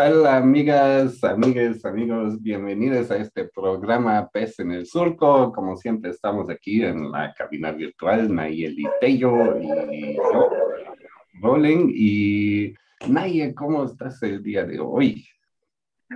Tal, 0.00 0.26
amigas, 0.26 1.22
amigas, 1.24 1.84
amigos? 1.84 2.40
Bienvenidos 2.40 3.10
a 3.10 3.18
este 3.18 3.44
programa 3.44 4.30
Pez 4.30 4.58
en 4.58 4.72
el 4.72 4.86
Surco. 4.86 5.52
Como 5.52 5.76
siempre, 5.76 6.10
estamos 6.10 6.48
aquí 6.48 6.82
en 6.82 7.12
la 7.12 7.34
cabina 7.34 7.70
virtual, 7.70 8.34
Nayeli 8.34 8.86
Tello 8.98 9.58
y 9.60 10.16
yo, 10.16 10.48
Rolen. 11.42 11.92
Y 11.94 12.72
Naye, 13.08 13.54
¿cómo 13.54 13.84
estás 13.84 14.22
el 14.22 14.42
día 14.42 14.64
de 14.64 14.80
hoy? 14.80 15.28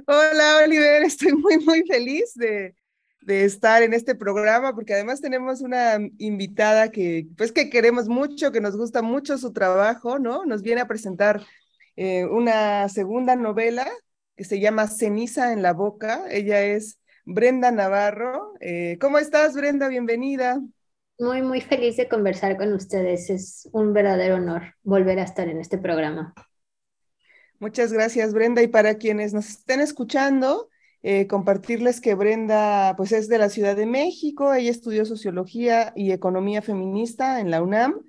Hola, 0.06 0.62
Oliver. 0.64 1.02
Estoy 1.02 1.34
muy, 1.34 1.58
muy 1.58 1.82
feliz 1.86 2.32
de, 2.36 2.74
de 3.20 3.44
estar 3.44 3.82
en 3.82 3.92
este 3.92 4.14
programa 4.14 4.74
porque 4.74 4.94
además 4.94 5.20
tenemos 5.20 5.60
una 5.60 5.98
invitada 6.16 6.90
que, 6.90 7.26
pues, 7.36 7.52
que 7.52 7.68
queremos 7.68 8.08
mucho, 8.08 8.50
que 8.50 8.62
nos 8.62 8.78
gusta 8.78 9.02
mucho 9.02 9.36
su 9.36 9.52
trabajo, 9.52 10.18
¿no? 10.18 10.46
Nos 10.46 10.62
viene 10.62 10.80
a 10.80 10.88
presentar 10.88 11.42
eh, 11.96 12.24
una 12.24 12.88
segunda 12.88 13.36
novela 13.36 13.86
que 14.36 14.44
se 14.44 14.60
llama 14.60 14.88
Ceniza 14.88 15.52
en 15.52 15.62
la 15.62 15.72
Boca. 15.72 16.24
Ella 16.30 16.62
es 16.62 17.00
Brenda 17.24 17.70
Navarro. 17.70 18.54
Eh, 18.60 18.98
¿Cómo 19.00 19.18
estás, 19.18 19.54
Brenda? 19.54 19.88
Bienvenida. 19.88 20.60
Muy, 21.18 21.42
muy 21.42 21.60
feliz 21.60 21.96
de 21.96 22.08
conversar 22.08 22.56
con 22.56 22.72
ustedes. 22.72 23.30
Es 23.30 23.68
un 23.72 23.92
verdadero 23.92 24.36
honor 24.36 24.74
volver 24.82 25.20
a 25.20 25.24
estar 25.24 25.48
en 25.48 25.60
este 25.60 25.78
programa. 25.78 26.34
Muchas 27.60 27.92
gracias, 27.92 28.34
Brenda. 28.34 28.62
Y 28.62 28.66
para 28.68 28.96
quienes 28.96 29.32
nos 29.32 29.48
estén 29.48 29.80
escuchando, 29.80 30.68
eh, 31.02 31.26
compartirles 31.28 32.00
que 32.00 32.14
Brenda 32.14 32.94
pues 32.96 33.12
es 33.12 33.28
de 33.28 33.38
la 33.38 33.48
Ciudad 33.48 33.76
de 33.76 33.86
México. 33.86 34.52
Ella 34.52 34.70
estudió 34.70 35.04
sociología 35.04 35.92
y 35.94 36.10
economía 36.10 36.62
feminista 36.62 37.40
en 37.40 37.50
la 37.50 37.62
UNAM 37.62 38.00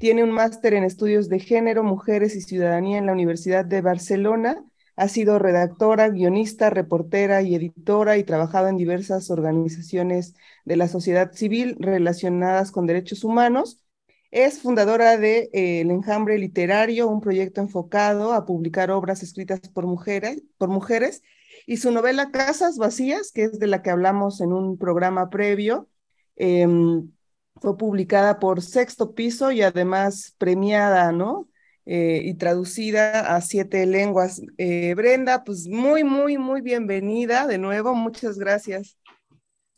tiene 0.00 0.24
un 0.24 0.30
máster 0.30 0.72
en 0.72 0.82
estudios 0.82 1.28
de 1.28 1.40
género, 1.40 1.84
mujeres 1.84 2.34
y 2.34 2.40
ciudadanía 2.40 2.96
en 2.96 3.04
la 3.04 3.12
Universidad 3.12 3.66
de 3.66 3.82
Barcelona. 3.82 4.64
Ha 4.96 5.08
sido 5.08 5.38
redactora, 5.38 6.08
guionista, 6.08 6.70
reportera 6.70 7.42
y 7.42 7.54
editora 7.54 8.16
y 8.16 8.24
trabajado 8.24 8.68
en 8.68 8.78
diversas 8.78 9.30
organizaciones 9.30 10.34
de 10.64 10.76
la 10.76 10.88
sociedad 10.88 11.32
civil 11.34 11.76
relacionadas 11.78 12.72
con 12.72 12.86
derechos 12.86 13.24
humanos. 13.24 13.84
Es 14.30 14.60
fundadora 14.60 15.18
de 15.18 15.50
eh, 15.52 15.82
El 15.82 15.90
Enjambre 15.90 16.38
Literario, 16.38 17.06
un 17.06 17.20
proyecto 17.20 17.60
enfocado 17.60 18.32
a 18.32 18.46
publicar 18.46 18.90
obras 18.90 19.22
escritas 19.22 19.60
por 19.68 19.86
mujeres, 19.86 20.42
por 20.56 20.70
mujeres, 20.70 21.22
y 21.66 21.76
su 21.76 21.90
novela 21.90 22.30
Casas 22.30 22.78
Vacías, 22.78 23.32
que 23.32 23.44
es 23.44 23.58
de 23.58 23.66
la 23.66 23.82
que 23.82 23.90
hablamos 23.90 24.40
en 24.40 24.54
un 24.54 24.78
programa 24.78 25.28
previo, 25.28 25.90
em, 26.36 27.10
fue 27.60 27.76
publicada 27.76 28.38
por 28.38 28.62
Sexto 28.62 29.14
Piso 29.14 29.52
y 29.52 29.62
además 29.62 30.34
premiada, 30.38 31.12
¿no? 31.12 31.48
Eh, 31.86 32.22
y 32.24 32.34
traducida 32.34 33.34
a 33.34 33.40
siete 33.40 33.84
lenguas. 33.86 34.40
Eh, 34.58 34.94
Brenda, 34.94 35.44
pues 35.44 35.66
muy, 35.68 36.04
muy, 36.04 36.38
muy 36.38 36.60
bienvenida 36.60 37.46
de 37.46 37.58
nuevo. 37.58 37.94
Muchas 37.94 38.38
gracias. 38.38 38.96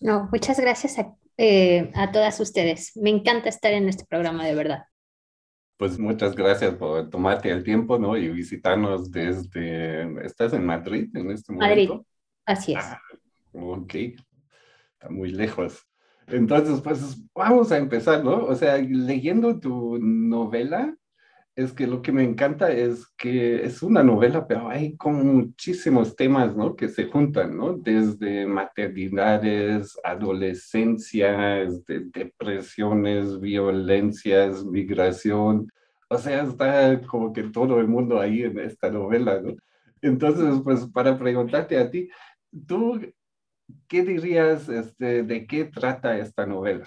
No, 0.00 0.28
muchas 0.30 0.60
gracias 0.60 0.98
a, 0.98 1.14
eh, 1.38 1.90
a 1.94 2.12
todas 2.12 2.38
ustedes. 2.40 2.96
Me 2.96 3.10
encanta 3.10 3.48
estar 3.48 3.72
en 3.72 3.88
este 3.88 4.04
programa, 4.04 4.46
de 4.46 4.54
verdad. 4.54 4.84
Pues 5.76 5.98
muchas 5.98 6.36
gracias 6.36 6.74
por 6.74 7.08
tomarte 7.10 7.50
el 7.50 7.64
tiempo, 7.64 7.98
¿no? 7.98 8.16
Y 8.16 8.28
visitarnos 8.28 9.10
desde... 9.10 10.24
¿Estás 10.24 10.52
en 10.52 10.64
Madrid 10.64 11.08
en 11.16 11.30
este 11.30 11.52
momento? 11.52 11.94
Madrid, 11.94 12.06
así 12.46 12.74
es. 12.74 12.84
Ah, 12.84 13.00
ok, 13.52 13.94
está 13.94 15.08
muy 15.08 15.30
lejos. 15.32 15.84
Entonces, 16.28 16.80
pues 16.80 17.18
vamos 17.34 17.72
a 17.72 17.78
empezar, 17.78 18.24
¿no? 18.24 18.44
O 18.44 18.54
sea, 18.54 18.78
leyendo 18.78 19.58
tu 19.58 19.98
novela, 19.98 20.96
es 21.54 21.72
que 21.72 21.86
lo 21.86 22.00
que 22.00 22.12
me 22.12 22.22
encanta 22.22 22.72
es 22.72 23.06
que 23.16 23.64
es 23.64 23.82
una 23.82 24.02
novela, 24.02 24.46
pero 24.46 24.68
hay 24.70 24.96
como 24.96 25.22
muchísimos 25.22 26.16
temas, 26.16 26.56
¿no? 26.56 26.74
Que 26.74 26.88
se 26.88 27.06
juntan, 27.06 27.56
¿no? 27.56 27.74
Desde 27.74 28.46
maternidades, 28.46 29.98
adolescencias, 30.02 31.84
de 31.84 32.00
depresiones, 32.12 33.38
violencias, 33.38 34.64
migración. 34.64 35.70
O 36.08 36.16
sea, 36.18 36.42
está 36.42 37.00
como 37.02 37.32
que 37.32 37.42
todo 37.44 37.78
el 37.80 37.88
mundo 37.88 38.18
ahí 38.18 38.42
en 38.42 38.58
esta 38.58 38.90
novela, 38.90 39.40
¿no? 39.42 39.54
Entonces, 40.00 40.60
pues 40.64 40.86
para 40.86 41.18
preguntarte 41.18 41.78
a 41.78 41.90
ti, 41.90 42.08
¿tú 42.66 43.00
¿qué 43.88 44.02
dirías 44.02 44.68
este, 44.68 45.22
de 45.22 45.46
qué 45.46 45.64
trata 45.64 46.18
esta 46.18 46.46
novela? 46.46 46.86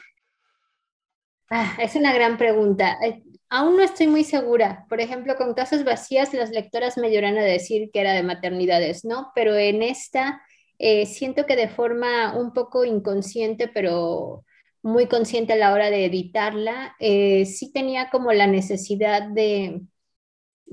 Ah, 1.50 1.78
es 1.80 1.96
una 1.96 2.14
gran 2.14 2.38
pregunta. 2.38 2.98
Eh, 3.06 3.24
aún 3.50 3.78
no 3.78 3.84
estoy 3.84 4.08
muy 4.08 4.24
segura. 4.24 4.86
Por 4.90 5.00
ejemplo, 5.00 5.36
con 5.36 5.54
Casas 5.54 5.84
Vacías, 5.84 6.34
las 6.34 6.50
lectoras 6.50 6.98
me 6.98 7.12
lloran 7.12 7.38
a 7.38 7.44
decir 7.44 7.92
que 7.92 8.02
era 8.02 8.14
de 8.14 8.24
maternidades, 8.24 9.06
¿no? 9.06 9.32
Pero 9.36 9.56
en 9.56 9.84
esta 9.84 10.42
eh, 10.80 11.06
siento 11.06 11.46
que 11.46 11.56
de 11.56 11.70
forma 11.70 12.36
un 12.38 12.54
poco 12.54 12.84
inconsciente, 12.86 13.68
pero 13.68 14.44
muy 14.82 15.08
consciente 15.08 15.54
a 15.54 15.58
la 15.58 15.74
hora 15.74 15.90
de 15.90 16.06
editarla, 16.06 16.96
eh, 17.00 17.46
sí 17.46 17.72
tenía 17.72 18.10
como 18.10 18.34
la 18.34 18.48
necesidad 18.48 19.24
de, 19.30 19.82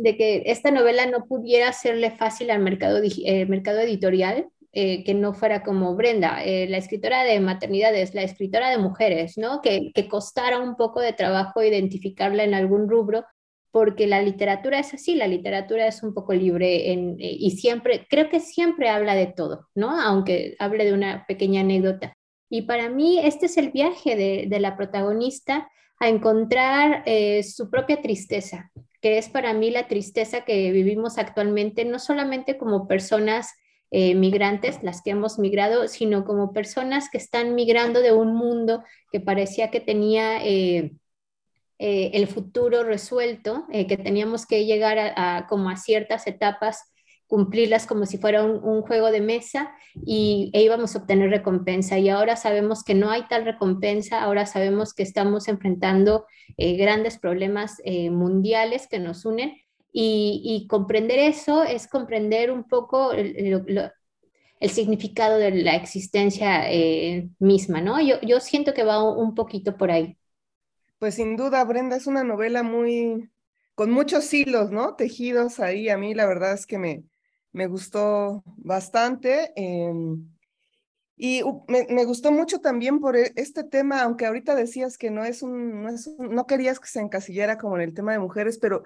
que 0.03 0.43
esta 0.47 0.71
novela 0.71 1.07
no 1.07 1.27
pudiera 1.27 1.69
hacerle 1.69 2.11
fácil 2.11 2.51
al 2.51 2.61
mercado, 2.61 3.01
mercado 3.49 3.81
editorial 3.81 4.49
eh, 4.75 5.05
que 5.05 5.13
no 5.13 5.35
fuera 5.35 5.63
como 5.63 5.95
Brenda, 5.95 6.43
eh, 6.43 6.67
la 6.67 6.79
escritora 6.79 7.25
de 7.25 7.41
maternidades, 7.41 8.15
la 8.15 8.23
escritora 8.23 8.71
de 8.71 8.79
mujeres, 8.79 9.37
¿no? 9.37 9.61
Que, 9.61 9.93
que 9.95 10.09
costara 10.09 10.61
un 10.61 10.77
poco 10.77 11.01
de 11.01 11.13
trabajo 11.13 11.63
identificarla 11.63 12.43
en 12.43 12.55
algún 12.55 12.89
rubro, 12.89 13.27
porque 13.71 14.07
la 14.07 14.23
literatura 14.23 14.79
es 14.79 14.95
así, 14.95 15.15
la 15.15 15.27
literatura 15.27 15.87
es 15.87 16.03
un 16.03 16.15
poco 16.15 16.33
libre 16.33 16.91
eh, 16.91 17.17
y 17.19 17.51
siempre, 17.51 18.07
creo 18.09 18.31
que 18.31 18.41
siempre 18.41 18.89
habla 18.89 19.15
de 19.15 19.27
todo, 19.27 19.69
¿no? 19.75 20.01
Aunque 20.01 20.57
hable 20.59 20.87
de 20.87 20.95
una 20.95 21.27
pequeña 21.27 21.61
anécdota. 21.61 22.15
Y 22.49 22.63
para 22.63 22.89
mí 22.89 23.19
este 23.19 23.47
es 23.47 23.59
el 23.59 23.73
viaje 23.73 24.17
de, 24.17 24.47
de 24.49 24.59
la 24.59 24.79
protagonista 24.79 25.69
a 26.01 26.09
encontrar 26.09 27.05
su 27.45 27.71
propia 27.71 28.01
tristeza, 28.01 28.73
que 29.01 29.19
es 29.19 29.29
para 29.29 29.53
mí 29.53 29.71
la 29.71 29.87
tristeza 29.87 30.47
que 30.47 30.73
vivimos 30.73 31.19
actualmente, 31.19 31.85
no 31.85 31.99
solamente 31.99 32.59
como 32.59 32.89
personas 32.89 33.53
eh, 33.95 34.15
migrantes, 34.15 34.83
las 34.83 35.03
que 35.03 35.11
hemos 35.11 35.39
migrado, 35.39 35.87
sino 35.87 36.25
como 36.25 36.55
personas 36.55 37.11
que 37.11 37.19
están 37.19 37.55
migrando 37.55 38.01
de 38.01 38.11
un 38.11 38.35
mundo 38.35 38.83
que 39.11 39.21
parecía 39.21 39.71
que 39.71 39.81
tenía 39.81 40.43
eh, 40.43 40.93
eh, 41.79 42.11
el 42.15 42.27
futuro 42.27 42.85
resuelto, 42.85 43.67
que 43.71 43.99
teníamos 43.99 44.47
que 44.47 44.65
llegar 44.65 44.99
a, 44.99 45.47
como 45.47 45.69
a 45.69 45.77
ciertas 45.77 46.27
etapas 46.27 46.91
cumplirlas 47.27 47.87
como 47.87 48.07
si 48.07 48.17
fuera 48.17 48.43
un, 48.45 48.81
juego 48.81 49.11
de 49.11 49.21
mesa 49.21 49.75
y 50.07 50.51
e 50.55 50.63
íbamos 50.63 50.95
a 50.95 51.01
obtener 51.01 51.29
recompensa. 51.29 51.99
Y 51.99 52.09
ahora 52.09 52.37
sabemos 52.37 52.85
que 52.85 52.95
no 52.95 53.11
hay 53.11 53.25
tal 53.29 53.45
recompensa, 53.45 54.23
ahora 54.23 54.47
sabemos 54.47 54.95
que 54.95 55.03
estamos 55.03 55.49
enfrentando 55.49 56.25
grandes 56.57 57.19
problemas 57.19 57.77
mundiales 58.11 58.87
que 58.87 58.99
nos 58.99 59.27
unen 59.27 59.62
y, 59.93 60.67
comprender 60.69 61.19
eso 61.19 61.63
es 61.65 61.87
comprender 61.87 62.51
un 62.51 62.65
poco 62.65 63.13
el, 63.13 63.93
significado 64.71 65.39
de 65.39 65.51
la 65.51 65.75
existencia 65.75 66.71
eh, 66.73 67.29
misma, 67.39 67.81
¿no? 67.81 68.01
Yo, 68.01 68.21
yo 68.23 68.41
siento 68.41 68.73
que 68.75 68.85
va 68.85 69.03
un 69.03 69.35
poquito 69.35 69.77
por 69.77 69.91
ahí. 69.91 70.17
Pues 70.99 71.17
sin 71.17 71.37
duda, 71.37 71.65
Brenda, 71.65 71.97
es 71.97 72.07
una 72.07 72.25
novela 72.25 72.63
muy, 72.63 73.29
con 73.75 73.91
muchos 73.91 74.33
hilos, 74.33 74.71
¿no? 74.71 74.95
Tejidos 74.95 75.59
ahí. 75.61 75.89
A 75.89 75.99
mí 75.99 76.15
la 76.15 76.27
verdad 76.27 76.53
es 76.53 76.65
que 76.65 76.79
me, 76.79 77.05
me 77.53 77.67
gustó 77.67 78.43
bastante. 78.47 79.53
Em, 79.57 80.29
y 81.17 81.43
me, 81.69 81.87
me, 81.91 82.05
gustó 82.05 82.33
mucho 82.33 82.61
también 82.61 83.01
por 83.01 83.17
e, 83.17 83.33
este 83.37 83.65
tema, 83.65 84.03
aunque 84.03 84.27
ahorita 84.27 84.55
decías 84.55 84.97
que 84.99 85.11
no 85.11 85.25
es 85.25 85.43
un, 85.43 85.83
no, 85.83 85.89
es 85.89 86.07
un, 86.07 86.35
no 86.35 86.47
querías 86.47 86.81
que 86.81 86.89
se 86.89 87.01
encasillara 87.01 87.59
como 87.59 87.77
en 87.77 87.83
el 87.83 87.95
tema 87.95 88.13
de 88.13 88.19
mujeres, 88.19 88.59
pero 88.59 88.83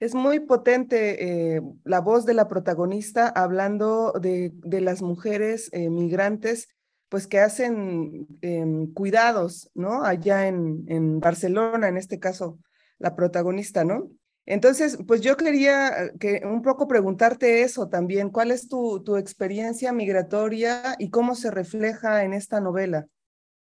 es 0.00 0.14
muy 0.14 0.40
potente 0.40 1.54
eh, 1.56 1.62
la 1.84 2.00
voz 2.00 2.26
de 2.26 2.34
la 2.34 2.48
protagonista 2.48 3.28
hablando 3.28 4.12
de, 4.12 4.52
las 4.80 5.02
mujeres 5.02 5.70
eh, 5.72 5.88
migrantes, 5.88 6.68
pues 7.08 7.26
que 7.26 7.38
hacen 7.38 8.26
em, 8.42 8.92
cuidados, 8.92 9.70
¿no? 9.74 10.04
Allá 10.04 10.48
en, 10.48 10.84
en, 10.88 11.20
Barcelona, 11.20 11.88
en 11.88 11.96
este 11.96 12.18
caso, 12.18 12.58
la 12.98 13.14
protagonista, 13.14 13.84
¿no? 13.84 14.10
Entonces, 14.46 14.98
pues 15.06 15.22
yo 15.22 15.36
quería 15.36 16.12
que 16.20 16.42
un 16.44 16.60
poco 16.60 16.86
preguntarte 16.86 17.62
eso 17.62 17.88
también. 17.88 18.30
¿Cuál 18.30 18.50
es 18.50 18.68
tu, 18.68 19.02
tu 19.02 19.16
experiencia 19.16 19.92
migratoria 19.92 20.96
y 20.98 21.08
cómo 21.08 21.34
se 21.34 21.50
refleja 21.50 22.24
en 22.24 22.34
esta 22.34 22.60
novela? 22.60 23.06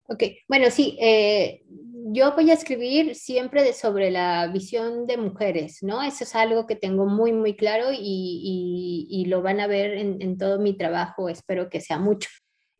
Ok, 0.07 0.23
bueno, 0.49 0.69
sí, 0.69 0.97
eh, 0.99 1.63
yo 2.05 2.33
voy 2.33 2.51
a 2.51 2.55
escribir 2.55 3.15
siempre 3.15 3.63
de, 3.63 3.73
sobre 3.73 4.11
la 4.11 4.47
visión 4.47 5.05
de 5.07 5.17
mujeres, 5.17 5.81
¿no? 5.81 6.01
Eso 6.03 6.25
es 6.25 6.35
algo 6.35 6.67
que 6.67 6.75
tengo 6.75 7.05
muy, 7.05 7.31
muy 7.31 7.55
claro 7.55 7.87
y, 7.91 9.07
y, 9.09 9.25
lo 9.25 9.41
van 9.41 9.59
a 9.59 9.67
ver 9.67 9.93
en, 9.93 10.37
todo 10.37 10.59
mi 10.59 10.75
trabajo, 10.75 11.29
espero 11.29 11.69
que 11.69 11.79
sea 11.79 11.99
mucho. 11.99 12.29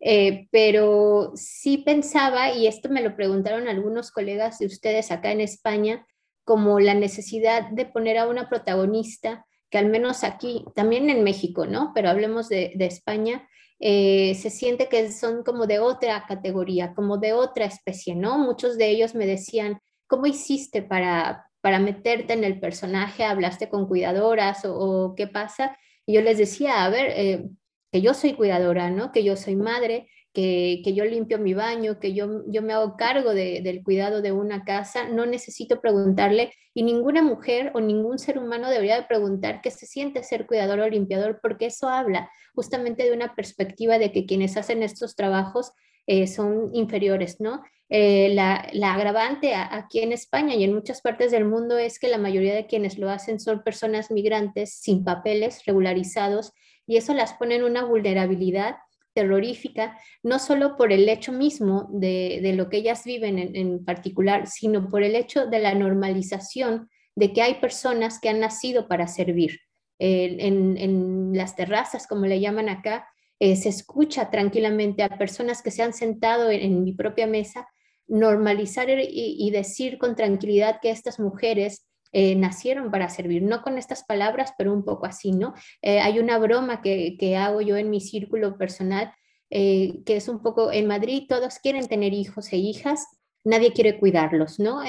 Eh, 0.02 0.48
pero 0.52 1.32
sí 1.36 1.78
pensaba, 1.78 2.52
y 2.52 2.68
esto 2.68 2.90
me 2.90 3.02
lo 3.02 3.16
preguntaron 3.16 3.70
algunos 3.70 4.12
colegas 4.12 4.60
de 4.60 4.66
ustedes 4.66 5.12
acá 5.12 5.32
en 5.32 5.40
España, 5.40 6.06
como 6.44 6.82
la 6.82 6.94
necesidad 6.94 7.70
de 7.70 7.86
poner 7.86 8.18
a 8.18 8.28
una 8.28 8.50
protagonista 8.50 9.46
que 9.70 9.78
al 9.78 9.88
menos 9.88 10.24
aquí, 10.24 10.66
también 10.76 11.10
en 11.10 11.24
México, 11.24 11.66
¿no? 11.66 11.94
Pero 11.96 12.10
hablemos 12.10 12.50
de, 12.50 12.74
de 12.76 12.86
España, 12.86 13.48
eh, 13.86 14.36
se 14.36 14.50
siente 14.50 14.88
que 14.88 15.12
son 15.12 15.44
como 15.44 15.68
de 15.68 15.80
otra 15.80 16.26
categoría, 16.26 16.94
como 16.94 17.18
de 17.18 17.34
otra 17.34 17.66
especie, 17.66 18.16
¿no? 18.16 18.38
Muchos 18.38 18.78
de 18.78 18.88
ellos 18.88 19.14
me 19.14 19.26
decían, 19.26 19.82
¿cómo 20.08 20.26
hiciste 20.26 20.82
para, 20.82 21.50
para 21.60 21.80
meterte 21.80 22.32
en 22.32 22.46
el 22.46 22.62
personaje? 22.62 23.26
¿Hablaste 23.26 23.68
con 23.68 23.90
cuidadoras 23.90 24.64
o, 24.64 25.16
qué 25.18 25.28
pasa? 25.28 25.78
Y 26.06 26.14
yo 26.14 26.22
les 26.22 26.38
decía, 26.38 26.86
a 26.86 26.90
ver, 26.90 27.12
eh, 27.14 27.50
que 27.92 28.02
yo 28.02 28.14
soy 28.14 28.36
cuidadora, 28.36 28.90
¿no? 28.90 29.12
Que 29.12 29.26
yo 29.26 29.36
soy 29.36 29.58
madre, 29.58 30.08
que, 30.34 30.82
yo 30.94 31.06
limpio 31.06 31.38
mi 31.38 31.54
baño, 31.54 32.00
que 32.00 32.14
yo, 32.14 32.44
yo 32.48 32.62
me 32.62 32.74
hago 32.74 32.98
cargo 32.98 33.34
del 33.34 33.84
cuidado 33.84 34.22
de 34.22 34.32
una 34.32 34.64
casa, 34.64 35.08
no 35.08 35.26
necesito 35.26 35.80
preguntarle 35.80 36.52
y 36.74 36.84
ninguna 36.84 37.22
mujer 37.22 37.72
o 37.76 37.82
ningún 37.82 38.18
ser 38.18 38.40
humano 38.40 38.70
debería 38.70 38.96
de 38.96 39.08
preguntar 39.08 39.62
qué 39.62 39.70
se 39.70 39.86
siente 39.86 40.24
ser 40.24 40.48
cuidador 40.48 40.80
o 40.80 40.90
limpiador, 40.90 41.40
porque 41.42 41.68
eso 41.68 41.88
habla 41.88 42.30
justamente 42.56 43.04
de 43.04 43.14
una 43.14 43.36
perspectiva 43.36 44.00
de 44.00 44.12
que 44.12 44.26
quienes 44.26 44.58
hacen 44.58 44.82
estos 44.82 45.16
trabajos 45.16 45.72
eh, 46.08 46.28
son 46.28 46.70
inferiores, 46.74 47.40
¿no? 47.40 47.62
Eh, 47.90 48.30
la, 48.34 48.66
agravante 48.92 49.54
aquí 49.54 50.00
en 50.00 50.14
España 50.14 50.56
y 50.56 50.64
en 50.64 50.74
muchas 50.74 51.02
partes 51.02 51.32
del 51.32 51.46
mundo 51.46 51.78
es 51.78 52.00
que 52.00 52.08
la 52.08 52.18
mayoría 52.18 52.56
de 52.56 52.66
quienes 52.66 52.98
lo 52.98 53.10
hacen 53.10 53.40
son 53.40 53.62
personas 53.62 54.10
migrantes 54.10 54.74
sin 54.74 55.04
papeles 55.04 55.64
regularizados 55.66 56.54
y 56.88 56.98
eso 56.98 57.14
las 57.14 57.34
pone 57.34 57.56
en 57.56 57.64
una 57.64 57.86
vulnerabilidad 57.86 58.78
terrorífica, 59.14 59.98
no 60.24 60.40
solo 60.40 60.76
por 60.76 60.92
el 60.92 61.08
hecho 61.08 61.32
mismo 61.32 61.88
de, 61.92 62.54
lo 62.56 62.70
que 62.70 62.78
ellas 62.78 63.04
viven 63.04 63.38
en, 63.38 63.86
particular, 63.86 64.48
sino 64.48 64.90
por 64.90 65.04
el 65.04 65.16
hecho 65.16 65.46
de 65.46 65.60
la 65.60 65.74
normalización 65.76 66.90
de 67.16 67.32
que 67.32 67.42
hay 67.42 67.56
personas 67.56 68.20
que 68.20 68.30
han 68.30 68.40
nacido 68.40 68.88
para 68.88 69.08
servir. 69.08 69.60
en, 70.00 71.32
las 71.34 71.56
terrazas, 71.56 72.08
como 72.08 72.26
le 72.26 72.40
llaman 72.40 72.70
acá, 72.70 73.08
eh, 73.40 73.58
se 73.58 73.68
escucha 73.68 74.30
tranquilamente 74.30 75.04
a 75.04 75.18
personas 75.18 75.62
que 75.62 75.70
se 75.70 75.84
han 75.84 75.92
sentado 75.92 76.50
en, 76.50 76.84
mi 76.84 76.94
propia 76.94 77.28
mesa 77.28 77.68
normalizar 78.08 78.88
y, 78.90 79.52
decir 79.52 79.98
con 79.98 80.16
tranquilidad 80.16 80.80
que 80.82 80.92
estas 80.92 81.20
mujeres 81.20 81.86
eh, 82.16 82.36
nacieron 82.36 82.92
para 82.92 83.10
servir, 83.10 83.42
no 83.42 83.64
con 83.64 83.80
estas 83.80 84.04
palabras, 84.04 84.54
pero 84.56 84.72
un 84.72 84.86
poco 84.86 85.08
así, 85.08 85.32
¿no? 85.32 85.56
Eh, 85.82 86.00
hay 86.00 86.20
una 86.20 86.38
broma 86.38 86.80
que, 86.84 87.18
que, 87.18 87.36
hago 87.38 87.60
yo 87.62 87.76
en 87.76 87.90
mi 87.90 88.02
círculo 88.02 88.56
personal, 88.56 89.12
eh, 89.50 90.04
que 90.06 90.18
es 90.18 90.28
un 90.28 90.44
poco, 90.44 90.72
en 90.72 90.86
Madrid 90.86 91.24
todos 91.28 91.58
quieren 91.58 91.88
tener 91.88 92.14
hijos 92.14 92.54
e 92.54 92.58
hijas, 92.58 93.08
nadie 93.44 93.74
quiere 93.74 94.00
cuidarlos, 94.00 94.60
¿no? 94.60 94.82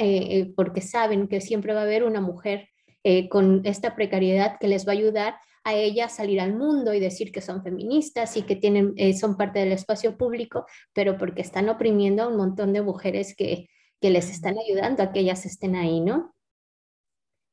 porque 0.54 0.80
saben 0.80 1.26
que 1.26 1.40
siempre 1.40 1.74
va 1.74 1.80
a 1.80 1.84
haber 1.84 2.04
una 2.04 2.20
mujer 2.20 2.68
con 3.28 3.62
esta 3.64 3.96
precariedad 3.96 4.58
que 4.60 4.68
les 4.68 4.86
va 4.86 4.92
a 4.92 4.94
ayudar 4.94 5.34
a 5.64 5.74
ellas 5.74 6.12
a 6.12 6.16
salir 6.16 6.40
al 6.40 6.54
mundo 6.54 6.94
y 6.94 7.00
decir 7.00 7.32
que 7.32 7.40
son 7.40 7.64
feministas 7.64 8.36
y 8.36 8.42
que 8.42 8.54
tienen, 8.54 8.94
son 9.18 9.36
parte 9.36 9.58
del 9.58 9.72
espacio 9.72 10.16
público, 10.16 10.66
pero 10.92 11.18
porque 11.18 11.42
están 11.42 11.68
oprimiendo 11.68 12.22
a 12.22 12.28
un 12.28 12.36
montón 12.36 12.72
de 12.72 12.82
mujeres 12.82 13.34
que, 13.34 13.68
que 14.00 14.10
les 14.10 14.30
están 14.30 14.56
ayudando 14.58 15.02
a 15.02 15.12
que 15.12 15.20
ellas 15.20 15.46
estén 15.46 15.74
ahí, 15.74 16.00
¿no? 16.00 16.33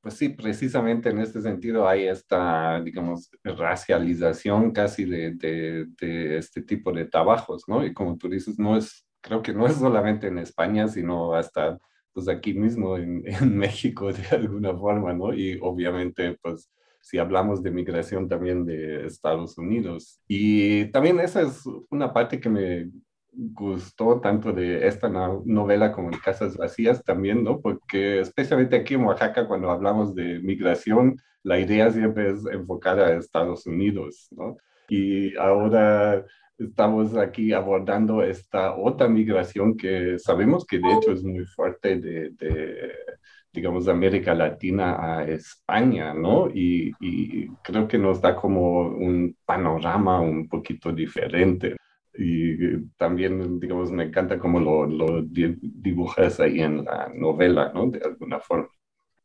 Pues 0.02 0.16
sí, 0.16 0.30
precisamente 0.30 1.10
en 1.10 1.20
este 1.20 1.42
sentido 1.42 1.88
hay 1.88 2.08
esta, 2.08 2.82
digamos, 2.82 3.30
racialización 3.44 4.72
casi 4.72 5.06
de, 5.06 5.36
de, 5.36 6.38
este 6.38 6.64
tipo 6.64 6.92
de 6.92 7.06
trabajos, 7.06 7.64
¿no? 7.68 7.86
Y 7.86 7.94
como 7.94 8.18
tú 8.18 8.28
dices, 8.28 8.58
no 8.58 8.76
es, 8.76 9.06
creo 9.22 9.44
que 9.44 9.54
no 9.54 9.68
es 9.68 9.76
solamente 9.76 10.28
en 10.28 10.40
España, 10.40 10.88
sino 10.88 11.36
hasta 11.36 11.78
pues 12.14 12.28
aquí 12.28 12.54
mismo 12.54 12.98
en, 12.98 13.24
en 13.28 13.58
México 13.58 14.12
de 14.12 14.28
alguna 14.32 14.76
forma, 14.76 15.14
¿no? 15.14 15.34
Y 15.34 15.60
obviamente, 15.62 16.38
pues 16.42 16.72
si 17.02 17.18
hablamos 17.18 17.62
de 17.62 17.72
migración 17.72 18.28
también 18.28 18.66
de 18.66 19.06
Estados 19.06 19.58
Unidos. 19.58 20.22
Y 20.28 20.86
también 20.92 21.20
esa 21.20 21.42
es 21.42 21.64
una 21.90 22.14
parte 22.14 22.40
que 22.40 22.50
me 22.50 22.90
gustó 23.32 24.20
tanto 24.20 24.52
de 24.52 24.88
esta 24.88 25.10
novela 25.10 25.92
como 25.92 26.10
en 26.12 26.20
Casas 26.20 26.58
Vacías 26.58 27.04
también, 27.04 27.44
¿no? 27.44 27.60
Porque 27.60 28.20
especialmente 28.20 28.76
aquí 28.76 28.96
en 28.96 29.06
Oaxaca, 29.06 29.48
cuando 29.48 29.70
hablamos 29.72 30.14
de 30.16 30.40
migración, 30.40 31.18
la 31.44 31.60
idea 31.60 31.92
siempre 31.92 32.32
es 32.32 32.46
enfocar 32.46 33.00
a 33.00 33.16
Estados 33.16 33.66
Unidos, 33.66 34.28
¿no? 34.32 34.58
Y 34.90 35.36
ahora 35.38 36.26
estamos 36.58 37.16
aquí 37.16 37.54
abordando 37.54 38.22
esta 38.22 38.76
otra 38.76 39.08
migración 39.08 39.76
que 39.78 40.20
sabemos 40.20 40.66
que 40.66 40.80
de 40.80 40.94
hecho 40.94 41.12
es 41.12 41.24
muy 41.24 41.46
fuerte 41.46 42.00
de, 42.00 42.30
de 42.32 42.92
digamos, 43.54 43.86
de 43.86 43.92
América 43.92 44.36
Latina 44.36 44.98
a 45.00 45.24
España, 45.24 46.14
¿no? 46.14 46.50
Y, 46.50 46.92
y 47.00 47.48
creo 47.64 47.88
que 47.88 47.98
nos 47.98 48.22
da 48.22 48.36
como 48.36 48.82
un 48.82 49.36
panorama 49.46 50.20
un 50.20 50.48
poquito 50.48 50.92
diferente 50.92 51.78
y 52.14 52.88
también, 52.98 53.60
digamos, 53.60 53.92
me 53.92 54.06
encanta 54.06 54.38
cómo 54.38 54.60
lo, 54.60 54.86
lo 54.86 55.24
dibujas 55.24 56.40
ahí 56.40 56.62
en 56.62 56.84
la 56.86 57.12
novela, 57.14 57.72
¿no? 57.74 57.88
De 57.88 58.00
alguna 58.04 58.40
forma. 58.40 58.70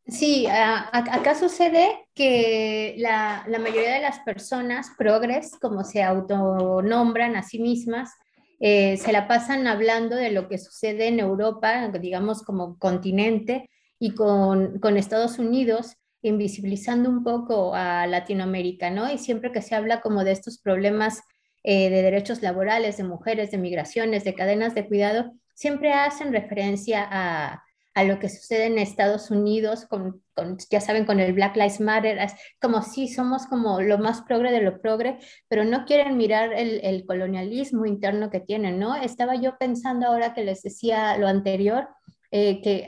Sí, 0.07 0.47
acá 0.47 1.35
sucede 1.35 1.89
que 2.15 2.95
la, 2.99 3.45
la, 3.49 3.59
mayoría 3.59 3.95
de 3.95 4.03
las 4.03 4.21
personas 4.21 4.93
progres, 4.97 5.57
como 5.61 5.83
se 5.83 6.05
autonombran 6.05 7.35
a 7.35 7.43
sí 7.43 7.59
mismas, 7.59 8.13
eh, 8.61 8.97
se 8.99 9.11
la 9.11 9.27
pasan 9.27 9.67
hablando 9.67 10.15
de 10.15 10.31
lo 10.31 10.49
que 10.49 10.59
sucede 10.59 11.09
en 11.09 11.19
Europa, 11.19 11.89
digamos 11.89 12.45
como 12.45 12.79
continente, 12.79 13.69
y 13.99 14.15
con, 14.15 14.79
con 14.79 14.97
Estados 14.97 15.41
Unidos, 15.41 15.97
invisibilizando 16.23 17.09
un 17.11 17.25
poco 17.25 17.75
a 17.75 18.07
Latinoamérica, 18.07 18.91
¿no? 18.91 19.13
Y 19.13 19.19
siempre 19.19 19.51
que 19.51 19.63
se 19.63 19.75
habla 19.75 20.01
como 20.01 20.23
de 20.23 20.33
estos 20.33 20.59
problemas 20.59 21.23
eh, 21.69 21.91
de 21.91 22.01
derechos 22.01 22.43
laborales, 22.43 22.97
de 22.97 23.03
mujeres, 23.03 23.51
de 23.51 23.59
migraciones, 23.59 24.23
de 24.23 24.37
cadenas 24.37 24.73
de 24.77 24.87
cuidado, 24.87 25.33
siempre 25.53 25.93
hacen 25.93 26.33
referencia 26.33 27.05
a, 27.11 27.65
a 27.97 28.05
lo 28.05 28.21
que 28.21 28.29
sucede 28.29 28.67
en 28.67 28.79
Estados 28.79 29.33
Unidos, 29.33 29.85
con, 29.85 30.23
con, 30.35 30.59
ya 30.71 30.81
saben, 30.81 31.05
con 31.07 31.19
el 31.19 31.33
Black 31.33 31.57
Lives 31.57 31.81
Matter, 31.81 32.25
como 32.61 32.83
si 32.83 33.09
somos 33.09 33.47
como 33.47 33.81
lo 33.81 33.99
más 33.99 34.23
progre 34.23 34.53
de 34.53 34.61
lo 34.61 34.81
progre, 34.81 35.19
pero 35.49 35.65
no 35.65 35.87
quieren 35.87 36.17
mirar 36.17 36.53
el, 36.53 36.79
el, 36.85 37.05
colonialismo 37.05 37.85
interno 37.85 38.31
que 38.31 38.39
tienen, 38.39 38.79
¿no? 38.79 38.95
Estaba 38.95 39.35
yo 39.35 39.59
pensando 39.59 40.07
ahora 40.07 40.35
que 40.35 40.45
les 40.45 40.63
decía 40.63 41.19
lo 41.19 41.27
anterior, 41.27 41.89
eh, 42.31 42.61
que 42.63 42.87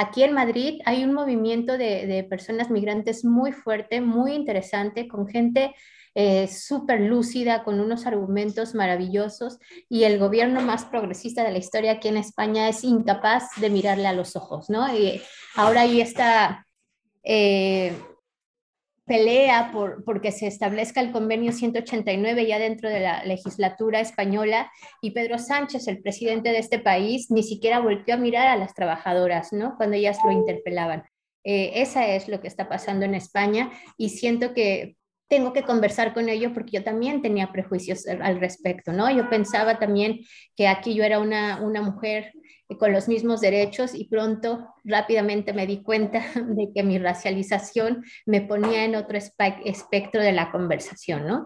aquí 0.00 0.22
en 0.22 0.32
Madrid 0.32 0.80
hay 0.86 1.04
un 1.04 1.12
movimiento 1.12 1.76
de, 1.76 2.26
personas 2.28 2.70
migrantes 2.70 3.24
muy 3.24 3.52
fuerte, 3.52 4.00
muy 4.00 4.32
interesante, 4.32 5.06
con 5.06 5.28
gente 5.28 5.74
eh, 6.14 6.48
súper 6.48 7.00
lúcida, 7.02 7.62
con 7.62 7.80
unos 7.80 8.06
argumentos 8.06 8.74
maravillosos, 8.74 9.58
y 9.88 10.04
el 10.04 10.18
gobierno 10.18 10.62
más 10.62 10.84
progresista 10.86 11.44
de 11.44 11.52
la 11.52 11.58
historia 11.58 11.92
aquí 11.92 12.08
en 12.08 12.16
España 12.16 12.68
es 12.68 12.82
incapaz 12.82 13.44
de 13.60 13.70
mirarle 13.70 14.06
a 14.06 14.12
los 14.12 14.36
ojos, 14.36 14.70
¿no? 14.70 14.92
Y 14.96 15.20
ahora 15.54 15.82
hay 15.82 16.00
esta 16.00 16.66
eh, 17.22 17.92
pelea 19.10 19.72
por 19.72 20.04
porque 20.04 20.30
se 20.30 20.46
establezca 20.46 21.00
el 21.00 21.10
convenio 21.10 21.50
189 21.50 22.46
ya 22.46 22.60
dentro 22.60 22.88
de 22.88 23.00
la 23.00 23.24
legislatura 23.24 23.98
española, 23.98 24.70
y 25.02 25.10
Pedro 25.10 25.36
Sánchez, 25.36 25.88
el 25.88 26.00
presidente 26.00 26.50
de 26.50 26.58
este 26.58 26.78
país, 26.78 27.28
ni 27.28 27.42
siquiera 27.42 27.80
volvió 27.80 28.14
a 28.14 28.18
mirar 28.18 28.46
a 28.46 28.56
las 28.56 28.72
trabajadoras, 28.72 29.52
¿no? 29.52 29.74
Cuando 29.76 29.96
ellas 29.96 30.16
lo 30.24 30.30
interpelaban. 30.30 31.02
Eh, 31.42 31.72
esa 31.82 32.06
es 32.06 32.28
lo 32.28 32.40
que 32.40 32.46
está 32.46 32.68
pasando 32.68 33.04
en 33.04 33.16
España 33.16 33.72
y 33.96 34.10
siento 34.10 34.54
que 34.54 34.94
tengo 35.30 35.52
que 35.52 35.62
conversar 35.62 36.12
con 36.12 36.28
ellos 36.28 36.50
porque 36.52 36.72
yo 36.72 36.84
también 36.84 37.22
tenía 37.22 37.52
prejuicios 37.52 38.06
al 38.08 38.40
respecto, 38.40 38.92
¿no? 38.92 39.08
Yo 39.10 39.30
pensaba 39.30 39.78
también 39.78 40.18
que 40.56 40.66
aquí 40.66 40.92
yo 40.92 41.04
era 41.04 41.20
una, 41.20 41.62
una 41.62 41.80
mujer 41.80 42.32
con 42.78 42.92
los 42.92 43.06
mismos 43.06 43.40
derechos 43.40 43.94
y 43.94 44.08
pronto 44.08 44.74
rápidamente 44.82 45.52
me 45.52 45.68
di 45.68 45.82
cuenta 45.84 46.24
de 46.34 46.72
que 46.74 46.82
mi 46.82 46.98
racialización 46.98 48.04
me 48.26 48.40
ponía 48.40 48.84
en 48.84 48.96
otro 48.96 49.16
espectro 49.18 50.20
de 50.20 50.32
la 50.32 50.50
conversación, 50.50 51.26
¿no? 51.26 51.44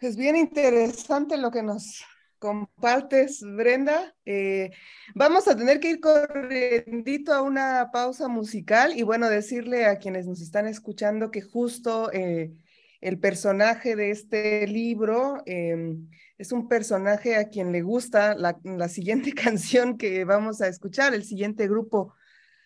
Es 0.00 0.16
bien 0.16 0.36
interesante 0.36 1.38
lo 1.38 1.50
que 1.50 1.62
nos 1.62 2.04
compartes, 2.38 3.42
Brenda. 3.42 4.14
Eh, 4.24 4.70
vamos 5.14 5.48
a 5.48 5.56
tener 5.56 5.80
que 5.80 5.90
ir 5.90 6.00
corriendo 6.00 7.34
a 7.34 7.42
una 7.42 7.90
pausa 7.92 8.28
musical 8.28 8.96
y 8.96 9.02
bueno, 9.02 9.28
decirle 9.28 9.86
a 9.86 9.98
quienes 9.98 10.26
nos 10.26 10.40
están 10.40 10.66
escuchando 10.66 11.30
que 11.30 11.42
justo 11.42 12.10
eh, 12.12 12.52
el 13.00 13.18
personaje 13.18 13.96
de 13.96 14.10
este 14.10 14.66
libro 14.66 15.42
em, 15.46 16.08
es 16.36 16.52
un 16.52 16.68
personaje 16.68 17.36
a 17.36 17.48
quien 17.48 17.72
le 17.72 17.82
gusta 17.82 18.34
la, 18.34 18.58
la, 18.64 18.88
siguiente 18.88 19.32
canción 19.34 19.98
que 19.98 20.24
vamos 20.24 20.60
a 20.60 20.68
escuchar, 20.68 21.14
el 21.14 21.24
siguiente 21.24 21.68
grupo, 21.68 22.14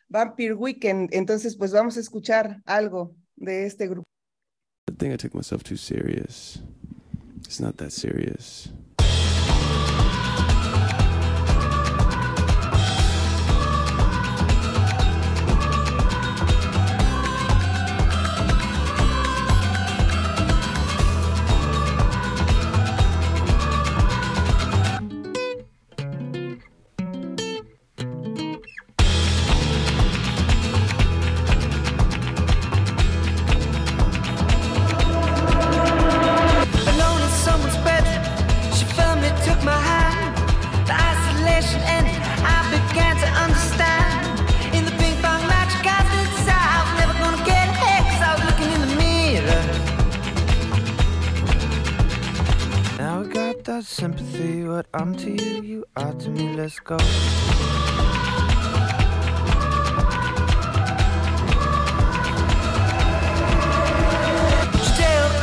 Vampire 0.09 0.55
Weekend. 0.55 1.09
Entonces, 1.13 1.57
pues 1.57 1.73
vamos 1.73 1.97
a 1.97 2.01
escuchar 2.01 2.63
algo 2.67 3.15
de 3.37 3.67
este 3.67 3.89
grupo. 3.89 4.07
I 4.91 4.95
think 4.95 5.15
I 5.15 5.17
took 5.17 5.35
myself 5.35 5.63
too 5.63 5.77
serious. 5.77 6.63
It's 7.45 7.61
not 7.61 7.77
that 7.79 7.91
serious. 7.91 8.73
Sympathy. 53.81 54.65
What 54.65 54.87
I'm 54.93 55.17
to 55.17 55.31
you, 55.31 55.63
you 55.63 55.85
are 55.97 56.13
to 56.13 56.29
me. 56.29 56.55
Let's 56.55 56.79
go. 56.81 56.99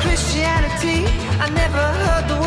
Christianity, 0.01 1.05
I 1.41 1.49
never 1.49 1.83
heard 2.03 2.27
the 2.29 2.38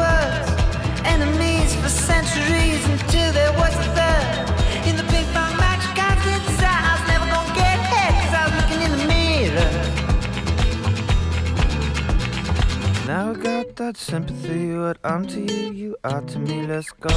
I 13.33 13.35
got 13.35 13.77
that 13.77 13.97
sympathy. 13.97 14.77
What 14.77 14.99
I'm 15.03 15.27
to 15.29 15.41
you, 15.41 15.73
you 15.73 15.97
are 16.05 16.21
to 16.21 16.39
me. 16.39 16.67
Let's 16.67 16.91
go. 16.91 17.09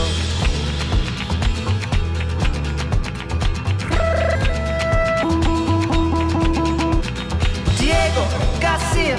Diego 7.76 8.24
Garcia, 8.62 9.18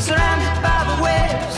surrounded 0.00 0.56
by 0.64 0.80
the 0.88 0.96
waves, 1.04 1.56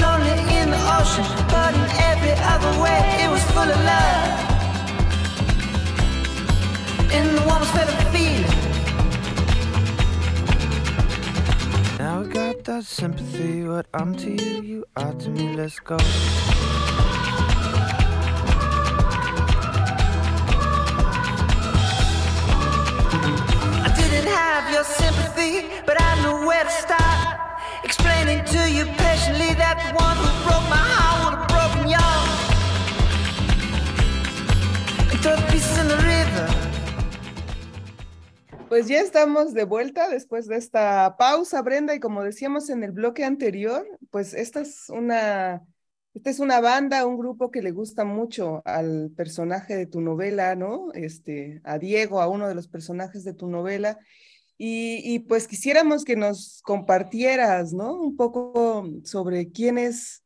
lonely 0.00 0.38
in 0.54 0.70
the 0.70 0.82
ocean, 1.00 1.26
but 1.50 1.74
in 1.74 1.86
every 2.06 2.34
other 2.46 2.72
way, 2.80 3.00
it 3.24 3.28
was 3.28 3.42
full 3.50 3.70
of 3.74 3.80
love. 3.90 4.28
In 7.10 7.34
the 7.34 7.42
warmest 7.44 7.72
feather 7.72 7.96
feeling. 8.12 8.61
That 12.64 12.84
sympathy. 12.84 13.64
What 13.64 13.86
I'm 13.94 14.14
to 14.16 14.30
you, 14.30 14.62
you 14.62 14.84
are 14.96 15.12
to 15.14 15.30
me. 15.30 15.56
Let's 15.56 15.78
go. 15.80 15.96
I 23.86 23.92
didn't 23.96 24.28
have 24.30 24.72
your 24.72 24.84
sympathy, 24.84 25.66
but 25.86 26.00
I 26.00 26.22
knew 26.22 26.46
where 26.46 26.64
to 26.64 26.70
start. 26.70 27.38
Explaining 27.84 28.44
to 28.44 28.70
you 28.70 28.84
patiently 28.84 29.54
that 29.54 29.76
the 29.82 29.94
one 30.04 30.16
who 30.16 30.30
broke 30.44 30.68
my 30.70 30.76
heart 30.76 31.11
Pues 38.72 38.88
ya 38.88 39.02
estamos 39.02 39.52
de 39.52 39.64
vuelta 39.64 40.08
después 40.08 40.46
de 40.46 40.56
esta 40.56 41.18
pausa, 41.18 41.60
Brenda, 41.60 41.94
y 41.94 42.00
como 42.00 42.22
decíamos 42.22 42.70
en 42.70 42.82
el 42.82 42.92
bloque 42.92 43.22
anterior, 43.22 43.86
pues 44.10 44.32
esta 44.32 44.62
es 44.62 44.88
una, 44.88 45.62
esta 46.14 46.30
es 46.30 46.38
una 46.38 46.58
banda, 46.58 47.04
un 47.04 47.18
grupo 47.18 47.50
que 47.50 47.60
le 47.60 47.70
gusta 47.70 48.06
mucho 48.06 48.62
al 48.64 49.10
personaje 49.14 49.76
de 49.76 49.84
tu 49.84 50.00
novela, 50.00 50.56
¿no? 50.56 50.90
Este, 50.94 51.60
a 51.64 51.78
Diego, 51.78 52.22
a 52.22 52.28
uno 52.28 52.48
de 52.48 52.54
los 52.54 52.66
personajes 52.66 53.24
de 53.24 53.34
tu 53.34 53.46
novela. 53.46 53.98
Y, 54.56 55.02
y 55.04 55.18
pues 55.18 55.46
quisiéramos 55.46 56.02
que 56.02 56.16
nos 56.16 56.62
compartieras, 56.62 57.74
¿no? 57.74 58.00
Un 58.00 58.16
poco 58.16 58.88
sobre 59.04 59.50
quién 59.50 59.76
es, 59.76 60.24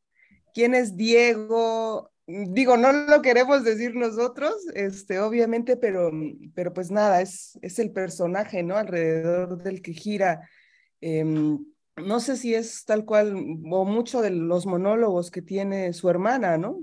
quién 0.55 0.77
es 0.77 0.97
Diego, 0.97 2.13
digo, 2.27 2.77
no 2.77 2.93
lo 2.93 3.23
queremos 3.23 3.65
decir 3.65 3.95
nosotros, 3.95 4.55
este, 4.75 5.21
obviamente, 5.21 5.77
pero, 5.77 6.11
pero 6.55 6.73
pues 6.73 6.91
nada, 6.91 7.21
es, 7.21 7.59
es 7.63 7.79
el 7.79 7.93
personaje, 7.93 8.63
¿no? 8.63 8.77
Alrededor 8.77 9.63
del 9.63 9.83
que 9.83 9.93
gira. 9.93 10.49
Eh, 11.01 11.25
no 11.97 12.21
sé 12.21 12.37
si 12.37 12.55
es 12.55 12.85
tal 12.85 13.05
cual 13.05 13.35
o 13.71 13.85
mucho 13.85 14.21
de 14.21 14.31
los 14.31 14.67
monólogos 14.67 15.31
que 15.31 15.43
tiene 15.43 15.93
su 15.93 16.11
hermana, 16.11 16.59
¿no? 16.59 16.81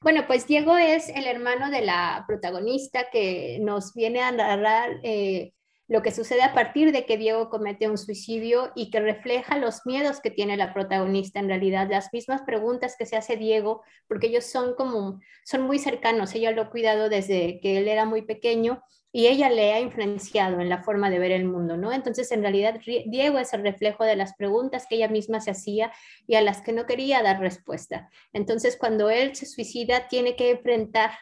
Bueno, 0.00 0.24
pues 0.26 0.46
Diego 0.46 0.76
es 0.76 1.08
el 1.08 1.26
hermano 1.26 1.70
de 1.70 1.80
la 1.80 2.24
protagonista 2.26 3.06
que 3.10 3.58
nos 3.62 3.94
viene 3.94 4.20
a 4.20 4.30
narrar 4.30 5.00
eh, 5.02 5.54
lo 5.86 6.02
que 6.02 6.12
sucede 6.12 6.42
a 6.42 6.54
partir 6.54 6.92
de 6.92 7.04
que 7.04 7.18
Diego 7.18 7.50
comete 7.50 7.88
un 7.88 7.98
suicidio 7.98 8.72
y 8.74 8.90
que 8.90 9.00
refleja 9.00 9.58
los 9.58 9.84
miedos 9.84 10.20
que 10.20 10.30
tiene 10.30 10.56
la 10.56 10.72
protagonista 10.72 11.40
en 11.40 11.48
realidad, 11.48 11.88
las 11.90 12.12
mismas 12.12 12.42
preguntas 12.42 12.96
que 12.98 13.06
se 13.06 13.16
hace 13.16 13.36
Diego, 13.36 13.82
porque 14.08 14.28
ellos 14.28 14.46
son 14.46 14.74
como, 14.74 15.20
son 15.44 15.62
muy 15.62 15.78
cercanos, 15.78 16.34
ella 16.34 16.52
lo 16.52 16.62
ha 16.62 16.70
cuidado 16.70 17.08
desde 17.08 17.60
que 17.60 17.78
él 17.78 17.88
era 17.88 18.06
muy 18.06 18.22
pequeño 18.22 18.82
y 19.16 19.28
ella 19.28 19.48
le 19.48 19.72
ha 19.72 19.78
influenciado 19.78 20.58
en 20.58 20.68
la 20.68 20.82
forma 20.82 21.08
de 21.08 21.20
ver 21.20 21.30
el 21.30 21.44
mundo, 21.44 21.76
¿no? 21.76 21.92
Entonces, 21.92 22.32
en 22.32 22.42
realidad, 22.42 22.80
Diego 23.06 23.38
es 23.38 23.52
el 23.52 23.62
reflejo 23.62 24.02
de 24.04 24.16
las 24.16 24.34
preguntas 24.34 24.86
que 24.88 24.96
ella 24.96 25.06
misma 25.06 25.40
se 25.40 25.52
hacía 25.52 25.92
y 26.26 26.34
a 26.34 26.40
las 26.40 26.62
que 26.62 26.72
no 26.72 26.84
quería 26.84 27.22
dar 27.22 27.38
respuesta. 27.38 28.10
Entonces, 28.32 28.76
cuando 28.76 29.10
él 29.10 29.36
se 29.36 29.46
suicida, 29.46 30.08
tiene 30.08 30.34
que 30.34 30.50
enfrentar 30.50 31.12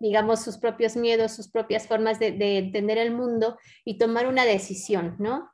digamos, 0.00 0.42
sus 0.42 0.58
propios 0.58 0.96
miedos, 0.96 1.32
sus 1.32 1.48
propias 1.48 1.86
formas 1.86 2.18
de, 2.18 2.32
de, 2.32 2.58
entender 2.58 2.98
el 2.98 3.12
mundo 3.12 3.56
y 3.84 3.98
tomar 3.98 4.26
una 4.26 4.44
decisión, 4.44 5.14
¿no? 5.18 5.50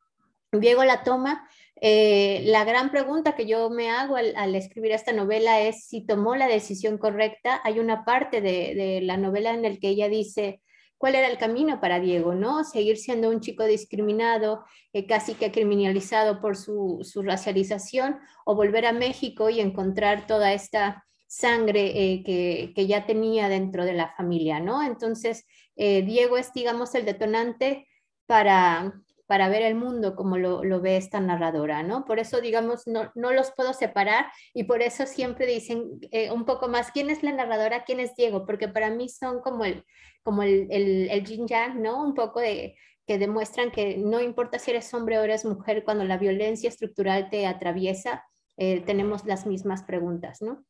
Diego 0.53 0.85
la 0.85 1.03
toma. 1.03 1.49
Eh, 1.81 2.43
la 2.47 2.65
gran 2.65 2.91
pregunta 2.91 3.35
que 3.35 3.47
yo 3.47 3.69
me 3.69 3.91
hago 3.91 4.17
al, 4.17 4.55
escribir 4.55 4.93
esta 4.93 5.13
novela 5.13 5.61
es 5.61 5.87
si 5.87 6.07
tomó 6.07 6.35
la 6.37 6.49
decisión 6.49 6.99
correcta. 6.99 7.61
Hay 7.65 7.79
una 7.79 8.05
parte 8.05 8.41
de, 8.41 9.01
la 9.03 9.17
novela 9.17 9.53
en 9.53 9.63
la 9.63 9.77
que 9.77 9.89
ella 9.89 10.09
dice, 10.09 10.63
cuál 10.97 11.15
era 11.15 11.29
el 11.29 11.37
camino 11.37 11.81
para 11.81 12.01
Diego, 12.01 12.35
¿no? 12.35 12.65
Seguir 12.65 12.97
siendo 12.97 13.29
un 13.29 13.41
chico 13.41 13.65
discriminado, 13.65 14.65
eh, 14.93 15.07
casi 15.07 15.35
que 15.35 15.53
criminalizado 15.53 16.41
por 16.41 16.57
su, 16.57 17.03
racialización, 17.23 18.19
o 18.47 18.55
volver 18.55 18.87
a 18.87 18.93
México 18.93 19.51
y 19.51 19.61
encontrar 19.61 20.27
toda 20.27 20.53
esta 20.55 21.05
sangre 21.27 22.13
eh, 22.13 22.23
que, 22.25 22.73
que, 22.75 22.87
ya 22.87 23.07
tenía 23.07 23.49
dentro 23.49 23.85
de 23.85 23.95
la 23.95 24.15
familia, 24.17 24.61
¿no? 24.61 24.83
Entonces, 24.83 25.45
eh, 25.77 26.03
Diego 26.03 26.37
es, 26.39 26.53
digamos, 26.53 26.95
el 26.95 27.05
detonante 27.05 27.89
para, 28.27 28.95
para 29.27 29.49
ver 29.49 29.63
el 29.63 29.75
mundo 29.75 30.15
como 30.15 30.39
lo, 30.39 30.63
lo, 30.65 30.81
ve 30.81 30.97
esta 30.97 31.21
narradora, 31.21 31.83
¿no? 31.83 32.05
Por 32.05 32.19
eso, 32.21 32.41
digamos, 32.41 32.87
no, 32.87 33.11
no, 33.15 33.33
los 33.33 33.51
puedo 33.53 33.73
separar 33.73 34.27
y 34.55 34.65
por 34.65 34.83
eso 34.83 35.07
siempre 35.07 35.47
dicen 35.47 35.99
eh, 36.13 36.31
un 36.31 36.45
poco 36.45 36.69
más, 36.69 36.93
¿quién 36.93 37.11
es 37.11 37.23
la 37.23 37.33
narradora? 37.33 37.85
¿Quién 37.85 38.01
es 38.01 38.15
Diego? 38.15 38.47
Porque 38.47 38.69
para 38.69 38.91
mí 38.91 39.09
son 39.09 39.41
como 39.41 39.65
el, 39.65 39.85
como 40.23 40.43
el, 40.43 40.69
el, 40.71 41.11
el 41.11 41.47
yang, 41.47 41.83
¿no? 41.83 42.03
Un 42.03 42.15
poco 42.15 42.41
de 42.41 42.77
que 43.07 43.19
demuestran 43.19 43.71
que 43.71 43.97
no 43.99 44.21
importa 44.21 44.59
si 44.59 44.73
eres 44.73 44.93
hombre 44.95 45.19
o 45.19 45.23
eres 45.23 45.45
mujer, 45.45 45.85
cuando 45.85 46.05
la 46.05 46.19
violencia 46.19 46.69
estructural 46.69 47.31
te 47.31 47.47
atraviesa, 47.47 48.25
tenemos 48.57 49.25
las 49.27 49.47
mismas 49.47 49.85
preguntas, 49.85 50.43
¿no? 50.43 50.65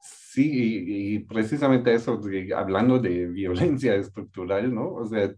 Sí, 0.00 0.50
y, 0.86 1.14
y 1.16 1.18
precisamente 1.20 1.92
eso, 1.94 2.20
hablando 2.56 2.98
de 2.98 3.26
violencia 3.26 3.94
estructural, 3.94 4.74
¿no? 4.74 4.90
O 4.94 5.06
sea, 5.06 5.32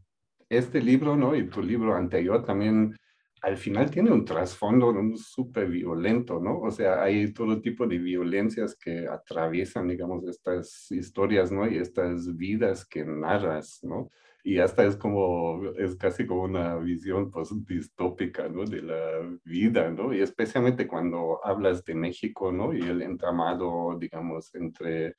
este 0.48 0.82
libro, 0.82 1.16
¿no? 1.16 1.34
Y 1.34 1.48
tu 1.48 1.62
libro 1.62 1.94
anterior 1.94 2.44
también 2.44 2.96
al 3.42 3.56
final 3.56 3.90
tiene 3.90 4.10
un 4.12 4.24
trasfondo 4.24 4.92
súper 5.16 5.68
violento, 5.68 6.40
¿no? 6.40 6.60
O 6.60 6.70
sea, 6.70 7.02
hay 7.02 7.32
todo 7.32 7.60
tipo 7.60 7.86
de 7.86 7.98
violencias 7.98 8.76
que 8.76 9.06
atraviesan, 9.08 9.88
digamos, 9.88 10.26
estas 10.28 10.90
historias, 10.90 11.50
¿no? 11.50 11.66
Y 11.66 11.78
estas 11.78 12.36
vidas 12.36 12.84
que 12.84 13.04
narras, 13.04 13.80
¿no? 13.82 14.10
Y 14.42 14.58
hasta 14.58 14.84
es 14.84 14.96
como, 14.96 15.70
es 15.76 15.96
casi 15.96 16.26
como 16.26 16.44
una 16.44 16.76
visión 16.76 17.30
pues 17.30 17.50
distópica, 17.66 18.48
¿no? 18.48 18.64
De 18.64 18.82
la 18.82 19.38
vida, 19.44 19.90
¿no? 19.90 20.14
Y 20.14 20.20
especialmente 20.20 20.86
cuando 20.86 21.40
hablas 21.44 21.84
de 21.84 21.94
México, 21.94 22.50
¿no? 22.50 22.72
Y 22.72 22.80
el 22.80 23.02
entramado, 23.02 23.96
digamos, 23.98 24.54
entre 24.54 25.16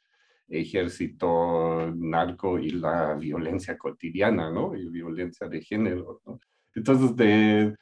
ejército, 0.48 1.92
narco 1.96 2.60
y 2.60 2.72
la 2.72 3.14
violencia 3.16 3.78
cotidiana, 3.78 4.52
¿no? 4.52 4.76
Y 4.76 4.90
violencia 4.90 5.48
de 5.48 5.62
género, 5.62 6.22
¿no? 6.26 6.40
Entonces, 6.74 7.16
de, 7.16 7.76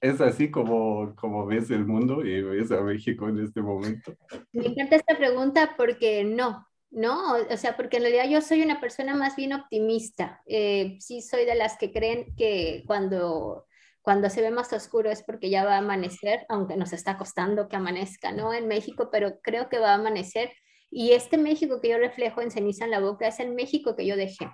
es 0.00 0.20
así 0.20 0.50
como, 0.50 1.14
como 1.16 1.46
ves 1.46 1.70
el 1.70 1.86
mundo 1.86 2.24
y 2.24 2.42
ves 2.42 2.70
a 2.70 2.80
México 2.82 3.28
en 3.28 3.40
este 3.40 3.60
momento. 3.62 4.14
Me 4.52 4.66
encanta 4.66 4.96
esta 4.96 5.16
pregunta 5.16 5.74
porque 5.76 6.24
no, 6.24 6.66
¿no? 6.90 7.34
O 7.34 7.56
sea, 7.56 7.76
porque 7.76 7.98
en 7.98 8.04
realidad 8.04 8.28
yo 8.28 8.40
soy 8.40 8.62
una 8.62 8.80
persona 8.80 9.14
más 9.14 9.36
bien 9.36 9.52
optimista. 9.52 10.42
Eh, 10.46 10.96
sí 11.00 11.22
soy 11.22 11.44
de 11.44 11.54
las 11.54 11.76
que 11.78 11.92
creen 11.92 12.34
que 12.36 12.84
cuando, 12.86 13.66
cuando 14.02 14.30
se 14.30 14.42
ve 14.42 14.50
más 14.50 14.72
oscuro 14.72 15.10
es 15.10 15.22
porque 15.22 15.50
ya 15.50 15.64
va 15.64 15.74
a 15.74 15.78
amanecer, 15.78 16.46
aunque 16.48 16.76
nos 16.76 16.92
está 16.92 17.18
costando 17.18 17.68
que 17.68 17.76
amanezca, 17.76 18.32
¿no? 18.32 18.54
En 18.54 18.68
México, 18.68 19.10
pero 19.10 19.40
creo 19.40 19.68
que 19.68 19.78
va 19.78 19.90
a 19.90 19.94
amanecer. 19.94 20.52
Y 20.90 21.12
este 21.12 21.36
México 21.36 21.80
que 21.80 21.90
yo 21.90 21.98
reflejo 21.98 22.40
en 22.40 22.50
ceniza 22.50 22.84
en 22.84 22.90
la 22.90 23.00
boca 23.00 23.28
es 23.28 23.40
el 23.40 23.52
México 23.54 23.94
que 23.94 24.06
yo 24.06 24.16
dejé. 24.16 24.48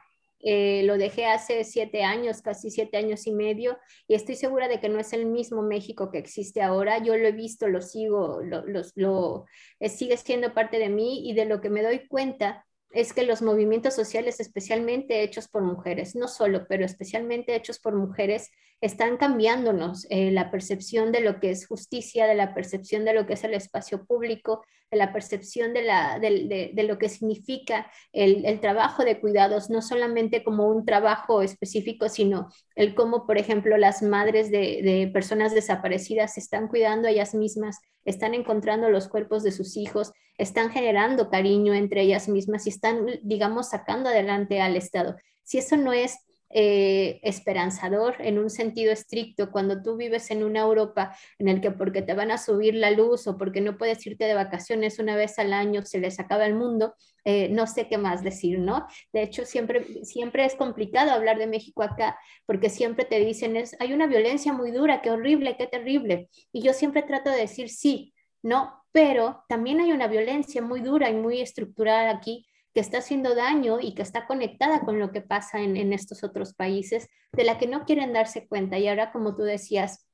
Eh, 0.46 0.82
lo 0.84 0.98
dejé 0.98 1.24
hace 1.26 1.64
siete 1.64 2.04
años, 2.04 2.42
casi 2.42 2.70
siete 2.70 2.98
años 2.98 3.26
y 3.26 3.32
medio, 3.32 3.78
y 4.06 4.14
estoy 4.14 4.34
segura 4.34 4.68
de 4.68 4.78
que 4.78 4.90
no 4.90 5.00
es 5.00 5.14
el 5.14 5.24
mismo 5.24 5.62
México 5.62 6.10
que 6.10 6.18
existe 6.18 6.60
ahora. 6.60 6.98
Yo 6.98 7.16
lo 7.16 7.26
he 7.26 7.32
visto, 7.32 7.66
lo 7.66 7.80
sigo, 7.80 8.40
lo, 8.42 9.46
eh, 9.80 9.88
sigue 9.88 10.16
siendo 10.18 10.52
parte 10.52 10.78
de 10.78 10.90
mí 10.90 11.28
y 11.28 11.34
de 11.34 11.46
lo 11.46 11.60
que 11.62 11.70
me 11.70 11.82
doy 11.82 12.06
cuenta 12.06 12.66
es 12.94 13.12
que 13.12 13.24
los 13.24 13.42
movimientos 13.42 13.94
sociales, 13.94 14.40
especialmente 14.40 15.22
hechos 15.22 15.48
por 15.48 15.62
mujeres, 15.62 16.14
no 16.14 16.28
solo, 16.28 16.66
pero 16.68 16.84
especialmente 16.84 17.54
hechos 17.56 17.78
por 17.78 17.94
mujeres, 17.94 18.50
están 18.80 19.16
cambiándonos 19.16 20.06
eh, 20.10 20.30
la 20.30 20.50
percepción 20.50 21.10
de 21.10 21.20
lo 21.20 21.40
que 21.40 21.50
es 21.50 21.66
justicia, 21.66 22.26
de 22.26 22.34
la 22.34 22.54
percepción 22.54 23.04
de 23.04 23.14
lo 23.14 23.26
que 23.26 23.34
es 23.34 23.44
el 23.44 23.54
espacio 23.54 24.04
público, 24.04 24.64
de 24.90 24.98
la 24.98 25.12
percepción 25.12 25.72
de, 25.72 25.82
la, 25.82 26.18
de, 26.18 26.70
de, 26.72 26.82
lo 26.84 26.98
que 26.98 27.08
significa 27.08 27.90
el, 28.12 28.44
el, 28.44 28.60
trabajo 28.60 29.04
de 29.04 29.20
cuidados, 29.20 29.70
no 29.70 29.82
solamente 29.82 30.44
como 30.44 30.68
un 30.68 30.84
trabajo 30.84 31.42
específico, 31.42 32.08
sino 32.08 32.48
el 32.76 32.94
cómo, 32.94 33.26
por 33.26 33.38
ejemplo, 33.38 33.76
las 33.76 34.02
madres 34.02 34.50
de, 34.50 35.10
personas 35.12 35.54
desaparecidas 35.54 36.34
se 36.34 36.40
están 36.40 36.68
cuidando 36.68 37.08
ellas 37.08 37.34
mismas, 37.34 37.78
están 38.04 38.34
encontrando 38.34 38.88
los 38.90 39.08
cuerpos 39.08 39.42
de 39.42 39.52
sus 39.52 39.76
hijos, 39.76 40.12
están 40.38 40.70
generando 40.70 41.30
cariño 41.30 41.74
entre 41.74 42.02
ellas 42.02 42.28
mismas 42.28 42.66
y 42.66 42.70
están, 42.70 43.06
digamos, 43.22 43.70
sacando 43.70 44.08
adelante 44.10 44.60
al 44.60 44.76
Estado. 44.76 45.16
Si 45.42 45.58
eso 45.58 45.76
no 45.76 45.92
es 45.92 46.18
eh, 46.56 47.18
esperanzador 47.24 48.14
en 48.20 48.38
un 48.38 48.48
sentido 48.48 48.92
estricto 48.92 49.50
cuando 49.50 49.82
tú 49.82 49.96
vives 49.96 50.30
en 50.30 50.44
una 50.44 50.60
Europa 50.60 51.16
en 51.40 51.48
el 51.48 51.60
que 51.60 51.72
porque 51.72 52.00
te 52.00 52.14
van 52.14 52.30
a 52.30 52.38
subir 52.38 52.76
la 52.76 52.92
luz 52.92 53.26
o 53.26 53.36
porque 53.36 53.60
no 53.60 53.76
puedes 53.76 54.06
irte 54.06 54.24
de 54.24 54.34
vacaciones 54.34 55.00
una 55.00 55.16
vez 55.16 55.36
al 55.40 55.52
año 55.52 55.82
se 55.82 55.98
les 55.98 56.20
acaba 56.20 56.46
el 56.46 56.54
mundo, 56.54 56.94
eh, 57.24 57.48
no 57.48 57.66
sé 57.66 57.88
qué 57.88 57.98
más 57.98 58.22
decir, 58.22 58.60
¿no? 58.60 58.86
De 59.12 59.22
hecho, 59.22 59.44
siempre, 59.44 60.04
siempre 60.04 60.44
es 60.44 60.54
complicado 60.54 61.10
hablar 61.10 61.38
de 61.38 61.48
México 61.48 61.82
acá 61.82 62.16
porque 62.46 62.70
siempre 62.70 63.04
te 63.04 63.18
dicen, 63.18 63.56
es, 63.56 63.74
hay 63.80 63.92
una 63.92 64.06
violencia 64.06 64.52
muy 64.52 64.70
dura, 64.70 65.02
qué 65.02 65.10
horrible, 65.10 65.56
qué 65.56 65.66
terrible. 65.66 66.28
Y 66.52 66.62
yo 66.62 66.72
siempre 66.72 67.02
trato 67.02 67.30
de 67.30 67.38
decir 67.38 67.68
sí, 67.68 68.13
no, 68.44 68.84
pero 68.92 69.42
también 69.48 69.80
hay 69.80 69.92
una 69.92 70.06
violencia 70.06 70.60
muy 70.60 70.82
dura 70.82 71.08
y 71.08 71.14
muy 71.14 71.40
estructurada 71.40 72.10
aquí 72.10 72.46
que 72.74 72.80
está 72.80 72.98
haciendo 72.98 73.34
daño 73.34 73.80
y 73.80 73.94
que 73.94 74.02
está 74.02 74.26
conectada 74.26 74.80
con 74.80 74.98
lo 74.98 75.12
que 75.12 75.22
pasa 75.22 75.60
en, 75.60 75.92
estos 75.94 76.22
otros 76.22 76.52
países, 76.52 77.08
de 77.32 77.44
la 77.44 77.56
que 77.56 77.66
no 77.66 77.86
quieren 77.86 78.12
darse 78.12 78.46
cuenta. 78.46 78.78
Y 78.78 78.86
ahora, 78.86 79.12
como 79.12 79.34
tú 79.34 79.44
decías, 79.44 80.06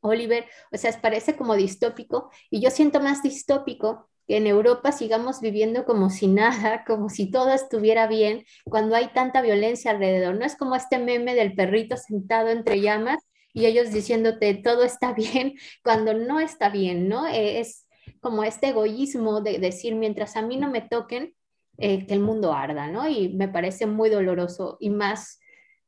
Oliver, 0.00 0.44
o 0.70 0.76
sea, 0.76 0.92
parece 1.00 1.34
como 1.34 1.56
distópico 1.56 2.30
y 2.48 2.60
yo 2.60 2.70
siento 2.70 3.00
más 3.00 3.24
distópico 3.24 4.08
que 4.28 4.36
en 4.36 4.46
Europa 4.46 4.92
sigamos 4.92 5.40
viviendo 5.40 5.84
como 5.84 6.10
si 6.10 6.28
nada, 6.28 6.84
como 6.86 7.08
si 7.08 7.28
todo 7.28 7.52
estuviera 7.52 8.06
bien, 8.06 8.44
cuando 8.66 8.94
hay 8.94 9.08
tanta 9.08 9.42
violencia 9.42 9.90
alrededor. 9.90 10.36
No 10.36 10.44
es 10.44 10.54
como 10.56 10.76
este 10.76 10.98
meme 10.98 11.34
del 11.34 11.56
perrito 11.56 11.96
sentado 11.96 12.50
entre 12.50 12.80
llamas 12.80 13.18
y 13.54 13.66
ellos 13.66 13.92
diciéndote 13.92 14.52
todo 14.54 14.84
está 14.84 15.14
bien 15.14 15.54
cuando 15.82 16.12
no 16.12 16.40
está 16.40 16.68
bien, 16.68 17.08
¿no? 17.08 17.26
Es 17.26 17.86
como 18.20 18.44
este 18.44 18.68
egoísmo 18.68 19.40
de 19.40 19.58
decir, 19.58 19.94
mientras 19.94 20.36
a 20.36 20.42
mí 20.42 20.58
no 20.58 20.70
me 20.70 20.82
toquen, 20.82 21.34
eh, 21.78 22.06
que 22.06 22.14
el 22.14 22.20
mundo 22.20 22.52
arda, 22.52 22.88
¿no? 22.88 23.08
Y 23.08 23.30
me 23.30 23.48
parece 23.48 23.86
muy 23.86 24.10
doloroso 24.10 24.76
y 24.80 24.90
más 24.90 25.40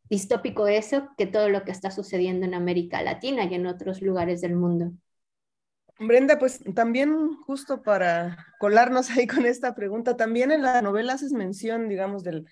distópico 0.08 0.66
eso 0.66 1.08
que 1.16 1.26
todo 1.26 1.48
lo 1.48 1.64
que 1.64 1.72
está 1.72 1.90
sucediendo 1.90 2.46
en 2.46 2.54
América 2.54 3.02
Latina 3.02 3.44
y 3.44 3.54
en 3.54 3.66
otros 3.66 4.00
lugares 4.00 4.40
del 4.40 4.54
mundo. 4.54 4.92
Brenda, 5.98 6.38
pues 6.38 6.60
también 6.74 7.34
justo 7.46 7.82
para 7.82 8.46
colarnos 8.58 9.10
ahí 9.10 9.26
con 9.26 9.46
esta 9.46 9.74
pregunta, 9.74 10.16
también 10.16 10.52
en 10.52 10.62
la 10.62 10.82
novela 10.82 11.14
haces 11.14 11.32
mención, 11.32 11.88
digamos, 11.88 12.22
del, 12.22 12.46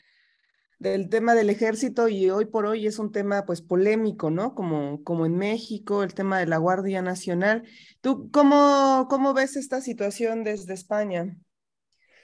del 0.78 1.08
tema 1.08 1.34
del 1.34 1.50
ejército 1.50 2.08
y 2.08 2.30
hoy 2.30 2.46
por 2.46 2.66
hoy 2.66 2.86
es 2.86 2.98
un 2.98 3.12
tema 3.12 3.44
pues 3.46 3.62
polémico, 3.62 4.30
¿no? 4.30 4.54
Como, 4.54 5.02
como 5.04 5.26
en 5.26 5.36
México, 5.36 6.02
el 6.02 6.14
tema 6.14 6.38
de 6.38 6.46
la 6.46 6.58
Guardia 6.58 7.02
Nacional. 7.02 7.64
¿Tú 8.00 8.30
cómo, 8.32 9.06
cómo 9.08 9.34
ves 9.34 9.56
esta 9.56 9.80
situación 9.80 10.44
desde 10.44 10.74
España? 10.74 11.36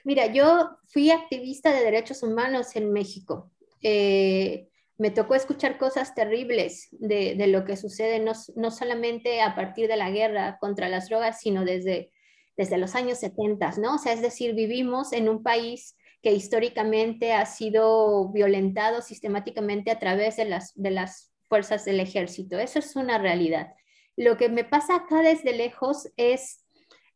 Mira, 0.04 0.26
yo 0.32 0.70
fui 0.86 1.10
activista 1.10 1.72
de 1.72 1.84
derechos 1.84 2.22
humanos 2.22 2.74
en 2.76 2.92
México. 2.92 3.50
Eh, 3.82 4.68
me 4.98 5.10
tocó 5.10 5.34
escuchar 5.34 5.78
cosas 5.78 6.14
terribles 6.14 6.88
de, 6.92 7.34
lo 7.46 7.64
que 7.64 7.76
sucede, 7.76 8.18
no, 8.20 8.32
no, 8.54 8.70
solamente 8.70 9.40
a 9.40 9.54
partir 9.54 9.88
de 9.88 9.96
la 9.96 10.10
guerra 10.10 10.58
contra 10.60 10.90
las 10.90 11.08
drogas, 11.08 11.40
sino 11.40 11.64
desde, 11.64 12.12
desde 12.56 12.76
los 12.76 12.94
años 12.94 13.18
70, 13.18 13.76
¿no? 13.78 13.94
O 13.94 13.98
sea, 13.98 14.12
es 14.12 14.20
decir, 14.20 14.54
vivimos 14.54 15.14
en 15.14 15.30
un 15.30 15.42
país 15.42 15.96
que 16.22 16.33
históricamente 16.33 17.33
ha 17.33 17.46
sido 17.46 18.28
violentado 18.30 19.02
sistemáticamente 19.02 19.90
a 19.90 19.98
través 19.98 20.37
de 20.37 20.44
las, 20.44 20.72
de 20.74 20.90
las 20.90 21.33
fuerzas 21.48 21.85
del 21.85 22.00
ejército. 22.00 22.59
Eso 22.59 22.78
es 22.78 22.96
una 22.96 23.18
realidad. 23.18 23.72
Lo 24.16 24.37
que 24.37 24.48
me 24.48 24.64
pasa 24.64 24.96
acá 24.96 25.22
desde 25.22 25.52
lejos 25.52 26.09
es 26.16 26.64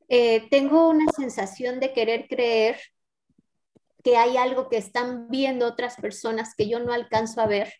eh, 0.09 0.49
tengo 0.51 0.88
una 0.88 1.11
sensación 1.17 1.81
de 1.81 1.93
querer 1.93 2.29
creer 2.29 2.79
que 4.03 4.17
hay 4.17 4.37
algo 4.37 4.69
que 4.69 4.77
están 4.77 5.29
viendo 5.29 5.67
otras 5.67 5.97
personas 5.97 6.55
que 6.55 6.69
yo 6.69 6.79
no 6.79 6.93
alcanzo 6.93 7.40
a 7.40 7.47
ver, 7.47 7.73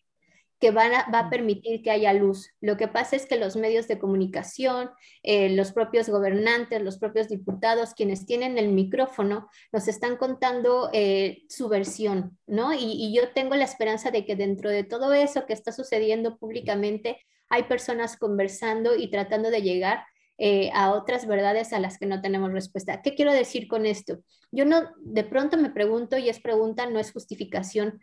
que 0.61 0.71
van 0.71 0.93
va 1.13 1.19
a 1.19 1.31
permitir 1.31 1.83
que 1.83 1.91
haya 1.91 2.13
luz. 2.13 2.51
Lo 2.61 2.77
que 2.77 2.89
pasa 2.89 3.17
es 3.17 3.27
que 3.27 3.37
los 3.37 3.57
medios 3.57 3.89
de 3.89 3.99
comunicación, 3.99 4.91
eh, 5.23 5.51
los 5.51 5.73
propios 5.73 6.09
gobernantes, 6.09 6.83
los 6.83 6.99
propios 6.99 7.29
diputados, 7.29 7.95
quienes 7.95 8.27
tienen 8.27 8.59
el 8.59 8.69
micrófono, 8.69 9.49
nos 9.73 9.89
están 9.89 10.17
contando 10.17 10.91
eh, 10.93 11.43
su 11.49 11.69
versión, 11.69 12.39
¿no? 12.47 12.73
Y, 12.73 12.93
y 12.93 13.15
yo 13.15 13.33
tengo 13.33 13.57
la 13.57 13.65
esperanza 13.65 14.11
de 14.11 14.25
que 14.25 14.37
dentro 14.37 14.71
de 14.71 14.85
todo 14.85 15.13
eso 15.13 15.47
que 15.47 15.53
está 15.53 15.73
sucediendo 15.73 16.39
públicamente, 16.39 17.19
hay 17.49 17.65
personas 17.65 18.17
conversando 18.17 18.97
y 18.97 19.11
tratando 19.11 19.51
de 19.51 19.63
llegar 19.63 20.05
eh, 20.37 20.71
a 20.75 20.93
otras 20.93 21.29
verdades 21.29 21.73
a 21.73 21.79
las 21.79 21.97
que 21.97 22.07
no 22.07 22.21
tenemos 22.21 22.53
respuesta. 22.53 23.03
¿Qué 23.03 23.15
quiero 23.15 23.33
decir 23.33 23.69
con 23.69 23.87
esto? 23.87 24.19
Yo 24.51 24.65
no, 24.65 24.83
de 24.99 25.23
pronto 25.23 25.57
me 25.57 25.71
pregunto, 25.71 26.19
y 26.19 26.29
es 26.29 26.41
pregunta, 26.41 26.87
no 26.91 26.99
es 26.99 27.13
justificación, 27.13 28.01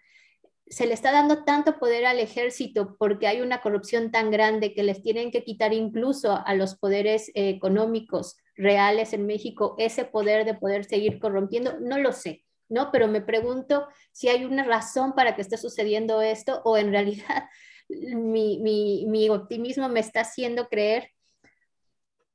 se 0.72 0.88
le 0.88 0.94
está 0.94 1.12
dando 1.12 1.44
tanto 1.44 1.78
poder 1.78 2.06
al 2.06 2.20
ejército 2.20 2.96
porque 2.98 3.28
hay 3.28 3.42
una 3.42 3.62
corrupción 3.62 4.10
tan 4.10 4.32
grande 4.32 4.74
que 4.74 4.84
les 4.84 5.02
tienen 5.02 5.30
que 5.30 5.44
quitar 5.44 5.74
incluso 5.74 6.42
a 6.46 6.56
los 6.56 6.78
poderes 6.78 7.28
eh, 7.36 7.50
económicos 7.50 8.38
reales 8.56 9.12
en 9.12 9.26
México 9.26 9.76
ese 9.78 10.06
poder 10.06 10.46
de 10.46 10.54
poder 10.54 10.86
seguir 10.86 11.20
corrompiendo, 11.20 11.78
no 11.82 11.98
lo 11.98 12.14
sé, 12.14 12.46
¿no? 12.70 12.90
Pero 12.90 13.10
me 13.10 13.20
pregunto 13.20 13.86
si 14.14 14.30
hay 14.30 14.46
una 14.46 14.64
razón 14.64 15.14
para 15.14 15.36
que 15.36 15.42
esté 15.42 15.58
sucediendo 15.58 16.22
esto 16.22 16.62
o 16.64 16.78
en 16.78 16.92
realidad 16.92 17.50
mi, 17.90 18.60
mi, 18.60 19.06
mi 19.08 19.28
optimismo 19.28 19.90
me 19.90 20.00
está 20.00 20.22
haciendo 20.22 20.70
creer 20.70 21.10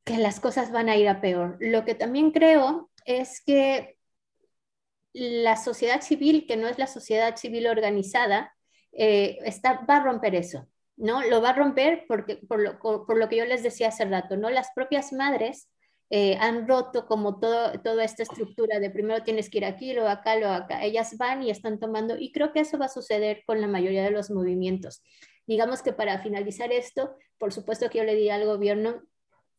que 0.04 0.18
las 0.18 0.40
cosas 0.40 0.70
van 0.70 0.90
a 0.90 0.96
ir 0.96 1.08
a 1.08 1.22
peor. 1.22 1.56
Lo 1.58 1.86
que 1.86 1.94
también 1.94 2.32
creo 2.32 2.90
es 3.06 3.40
que 3.40 3.95
la 5.16 5.56
sociedad 5.56 6.02
civil, 6.02 6.46
que 6.46 6.58
no 6.58 6.68
es 6.68 6.78
la 6.78 6.86
sociedad 6.86 7.36
civil 7.36 7.66
organizada, 7.68 8.54
eh, 8.92 9.38
está, 9.44 9.84
va 9.88 9.96
a 9.96 10.04
romper 10.04 10.34
eso, 10.34 10.68
¿no? 10.96 11.22
Lo 11.22 11.40
va 11.40 11.50
a 11.50 11.54
romper 11.54 12.04
porque, 12.06 12.36
por, 12.36 12.60
lo, 12.60 12.78
por 12.78 13.16
lo 13.16 13.28
que 13.28 13.36
yo 13.36 13.46
les 13.46 13.62
decía 13.62 13.88
hace 13.88 14.04
rato, 14.04 14.36
¿no? 14.36 14.50
Las 14.50 14.72
propias 14.74 15.14
madres 15.14 15.70
eh, 16.10 16.36
han 16.38 16.68
roto 16.68 17.06
como 17.06 17.40
todo, 17.40 17.72
toda 17.80 18.04
esta 18.04 18.24
estructura 18.24 18.78
de 18.78 18.90
primero 18.90 19.24
tienes 19.24 19.48
que 19.48 19.58
ir 19.58 19.64
aquí, 19.64 19.94
luego 19.94 20.10
acá, 20.10 20.36
luego 20.36 20.52
acá. 20.52 20.84
Ellas 20.84 21.16
van 21.16 21.42
y 21.42 21.50
están 21.50 21.80
tomando, 21.80 22.18
y 22.18 22.30
creo 22.30 22.52
que 22.52 22.60
eso 22.60 22.76
va 22.76 22.84
a 22.84 22.90
suceder 22.90 23.42
con 23.46 23.62
la 23.62 23.68
mayoría 23.68 24.04
de 24.04 24.10
los 24.10 24.30
movimientos. 24.30 25.02
Digamos 25.46 25.82
que 25.82 25.94
para 25.94 26.18
finalizar 26.18 26.72
esto, 26.72 27.16
por 27.38 27.54
supuesto 27.54 27.88
que 27.88 27.98
yo 27.98 28.04
le 28.04 28.14
diría 28.14 28.34
al 28.34 28.44
gobierno 28.44 29.02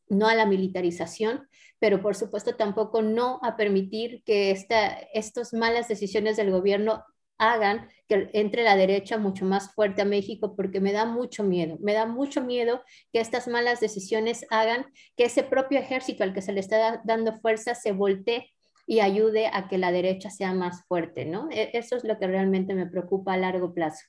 no 0.09 0.27
a 0.27 0.35
la 0.35 0.45
militarización, 0.45 1.47
pero 1.79 2.01
por 2.01 2.15
supuesto 2.15 2.55
tampoco 2.55 3.01
no 3.01 3.39
a 3.43 3.55
permitir 3.55 4.23
que 4.23 4.51
esta, 4.51 4.87
estas 5.13 5.53
malas 5.53 5.87
decisiones 5.87 6.37
del 6.37 6.51
gobierno 6.51 7.03
hagan 7.37 7.87
que 8.07 8.29
entre 8.33 8.63
la 8.63 8.75
derecha 8.75 9.17
mucho 9.17 9.45
más 9.45 9.73
fuerte 9.73 10.01
a 10.01 10.05
México, 10.05 10.55
porque 10.55 10.79
me 10.79 10.91
da 10.91 11.05
mucho 11.05 11.43
miedo, 11.43 11.77
me 11.79 11.93
da 11.93 12.05
mucho 12.05 12.41
miedo 12.41 12.81
que 13.13 13.19
estas 13.19 13.47
malas 13.47 13.79
decisiones 13.79 14.45
hagan 14.49 14.85
que 15.15 15.25
ese 15.25 15.43
propio 15.43 15.79
ejército 15.79 16.23
al 16.23 16.33
que 16.33 16.41
se 16.41 16.53
le 16.53 16.59
está 16.59 17.01
dando 17.05 17.33
fuerza 17.33 17.75
se 17.75 17.91
voltee 17.91 18.53
y 18.87 19.01
ayude 19.01 19.47
a 19.51 19.67
que 19.67 19.77
la 19.77 19.91
derecha 19.91 20.29
sea 20.29 20.53
más 20.53 20.85
fuerte, 20.87 21.25
¿no? 21.25 21.49
E, 21.51 21.71
eso 21.73 21.97
es 21.97 22.03
lo 22.05 22.17
que 22.17 22.27
realmente 22.27 22.73
me 22.73 22.87
preocupa 22.87 23.33
a 23.33 23.37
largo 23.37 23.73
plazo. 23.73 24.05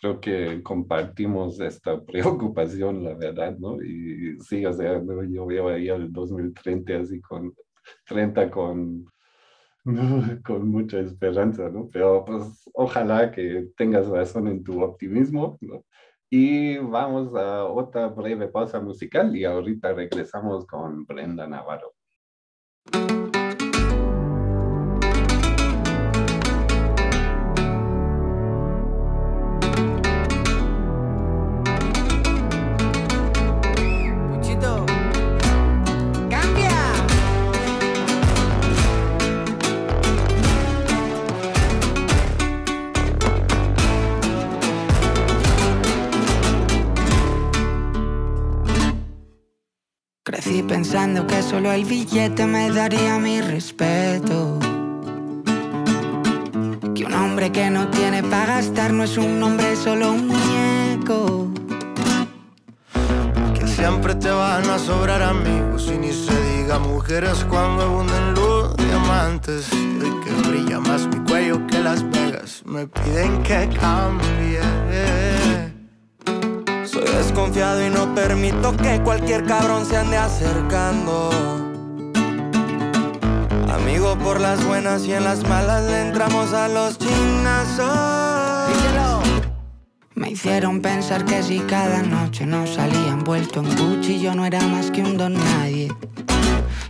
Creo 0.00 0.20
que 0.20 0.62
compartimos 0.62 1.60
esta 1.60 2.00
preocupación, 2.06 3.04
la 3.04 3.14
verdad, 3.14 3.56
¿no? 3.58 3.82
Y 3.82 4.38
sí, 4.40 4.64
o 4.66 4.72
sea, 4.72 5.00
yo 5.28 5.46
veo 5.46 5.68
ahí 5.68 5.88
el 5.88 6.12
2030 6.12 6.98
así 6.98 7.20
con 7.20 7.54
30 8.06 8.50
con 8.50 9.06
con 10.44 10.68
mucha 10.68 10.98
esperanza, 10.98 11.68
¿no? 11.68 11.88
Pero 11.92 12.24
pues 12.24 12.68
ojalá 12.74 13.30
que 13.30 13.68
tengas 13.76 14.08
razón 14.08 14.48
en 14.48 14.64
tu 14.64 14.82
optimismo, 14.82 15.58
¿no? 15.60 15.84
Y 16.28 16.78
vamos 16.78 17.32
a 17.36 17.64
otra 17.64 18.08
breve 18.08 18.48
pausa 18.48 18.80
musical 18.80 19.36
y 19.36 19.44
ahorita 19.44 19.92
regresamos 19.92 20.66
con 20.66 21.06
Brenda 21.06 21.46
Navarro. 21.46 21.92
Pensando 50.66 51.26
que 51.26 51.42
solo 51.42 51.72
el 51.72 51.84
billete 51.84 52.46
me 52.46 52.70
daría 52.70 53.18
mi 53.18 53.40
respeto. 53.40 54.58
Que 56.94 57.04
un 57.04 57.14
hombre 57.14 57.52
que 57.52 57.70
no 57.70 57.88
tiene 57.88 58.22
para 58.22 58.56
gastar 58.56 58.92
no 58.92 59.04
es 59.04 59.16
un 59.16 59.42
hombre, 59.42 59.76
solo 59.76 60.12
un 60.12 60.28
muñeco. 60.28 61.48
Que 63.54 63.66
siempre 63.66 64.14
te 64.14 64.30
van 64.30 64.68
a 64.68 64.78
sobrar 64.78 65.22
amigos 65.22 65.90
y 65.94 65.98
ni 65.98 66.12
se 66.12 66.34
diga 66.52 66.78
mujeres 66.78 67.44
cuando 67.48 67.82
abunden 67.82 68.34
los 68.34 68.76
diamantes. 68.76 69.68
Y 69.72 70.24
que 70.24 70.48
brilla 70.48 70.80
más 70.80 71.06
mi 71.06 71.18
cuello 71.28 71.66
que 71.66 71.78
Las 71.78 72.02
Vegas. 72.10 72.62
Me 72.66 72.86
piden 72.86 73.42
que 73.42 73.68
cambie 73.78 74.60
desconfiado 77.06 77.86
y 77.86 77.90
no 77.90 78.14
permito 78.14 78.76
que 78.76 79.00
cualquier 79.02 79.44
cabrón 79.44 79.86
se 79.86 79.96
ande 79.96 80.16
acercando. 80.16 81.30
Amigo 83.72 84.16
por 84.18 84.40
las 84.40 84.64
buenas 84.66 85.04
y 85.06 85.12
en 85.12 85.24
las 85.24 85.46
malas 85.48 85.84
le 85.84 86.02
entramos 86.02 86.52
a 86.52 86.68
los 86.68 86.98
chinazos. 86.98 88.66
Me 90.14 90.30
hicieron 90.30 90.80
pensar 90.80 91.24
que 91.26 91.42
si 91.42 91.58
cada 91.60 92.02
noche 92.02 92.46
nos 92.46 92.70
salía 92.70 93.08
envuelto 93.08 93.60
en 93.60 93.76
Gucci 93.76 94.18
yo 94.18 94.34
no 94.34 94.46
era 94.46 94.60
más 94.62 94.90
que 94.90 95.02
un 95.02 95.16
don 95.16 95.34
nadie. 95.34 95.88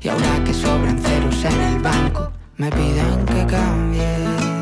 Y 0.00 0.08
ahora 0.08 0.44
que 0.44 0.54
sobran 0.54 0.98
ceros 1.00 1.44
en 1.44 1.60
el 1.60 1.82
banco, 1.82 2.30
me 2.56 2.70
piden 2.70 3.26
que 3.26 3.46
cambie. 3.46 4.55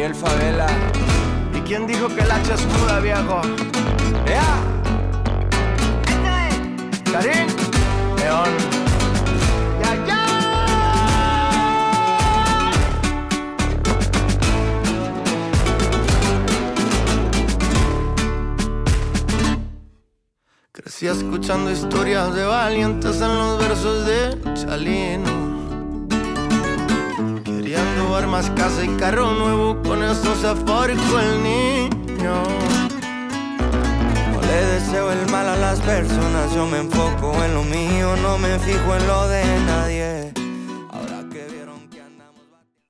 Adriel 0.00 0.14
Favela. 0.14 0.66
¿Y 1.54 1.60
quién 1.60 1.86
dijo 1.86 2.08
que 2.08 2.22
el 2.22 2.30
hacha 2.30 2.54
es 2.54 2.64
muda, 2.64 3.00
viejo? 3.00 3.42
¡Ea! 4.26 4.56
Karim, 7.12 7.48
León. 8.16 8.48
¡Ya, 9.82 10.06
ya! 10.06 10.24
Crecí 20.72 21.08
escuchando 21.08 21.70
historias 21.70 22.34
de 22.34 22.44
valientes 22.44 23.20
en 23.20 23.36
los 23.36 23.58
versos 23.58 24.06
de 24.06 24.38
Chalino 24.54 25.50
más 28.30 28.50
casa 28.50 28.84
y 28.84 28.88
carro 28.96 29.32
nuevo, 29.32 29.79
con 29.90 30.04
eso 30.04 30.36
se 30.36 30.46
aforcó 30.46 31.18
el 31.18 31.42
niño. 31.42 32.44
No 34.32 34.40
le 34.40 34.66
deseo 34.74 35.10
el 35.10 35.28
mal 35.32 35.48
a 35.48 35.56
las 35.56 35.80
personas, 35.80 36.54
yo 36.54 36.64
me 36.64 36.78
enfoco 36.78 37.34
en 37.42 37.54
lo 37.54 37.64
mío, 37.64 38.14
no 38.22 38.38
me 38.38 38.56
fijo 38.60 38.94
en 38.94 39.06
lo 39.08 39.26
de 39.26 39.42
nadie. 39.66 40.32
Ahora 40.90 41.28
que 41.32 41.44
vieron 41.52 41.90
que 41.90 42.00
andamos... 42.02 42.40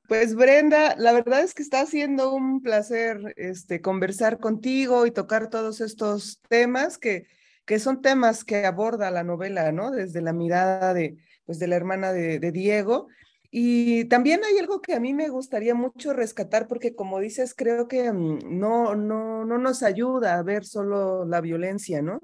Pues 0.09 0.35
Brenda, 0.35 0.95
la 0.99 1.13
verdad 1.13 1.41
es 1.41 1.55
que 1.55 1.63
está 1.63 1.87
siendo 1.87 2.35
un 2.35 2.61
placer 2.61 3.33
este, 3.39 3.81
conversar 3.81 4.39
contigo 4.39 5.07
y 5.07 5.11
tocar 5.11 5.49
todos 5.49 5.81
estos 5.81 6.43
temas 6.51 6.99
que, 6.99 7.25
que 7.65 7.79
son 7.79 8.03
temas 8.03 8.45
que 8.45 8.67
aborda 8.67 9.11
la 9.11 9.25
novela, 9.25 9.73
¿no? 9.73 9.91
Desde 9.91 10.21
la 10.21 10.35
mirada 10.35 10.93
de, 10.93 11.17
pues, 11.47 11.59
de 11.59 11.67
la 11.67 11.77
hermana 11.77 12.13
de, 12.13 12.39
de 12.39 12.53
Diego 12.53 13.09
y 13.51 14.05
también 14.05 14.43
hay 14.45 14.59
algo 14.59 14.81
que 14.81 14.95
a 14.95 15.01
mí 15.01 15.13
me 15.13 15.29
gustaría 15.29 15.75
mucho 15.75 16.13
rescatar, 16.13 16.69
porque 16.69 16.95
como 16.95 17.19
dices, 17.19 17.55
creo 17.55 17.89
que 17.89 18.13
mm, 18.13 18.59
no, 18.59 18.95
no, 18.95 19.45
no 19.45 19.59
nos 19.59 19.83
ayuda 19.83 20.39
a 20.39 20.43
ver 20.43 20.65
solo 20.65 21.25
la 21.25 21.41
violencia, 21.41 22.01
¿no? 22.01 22.21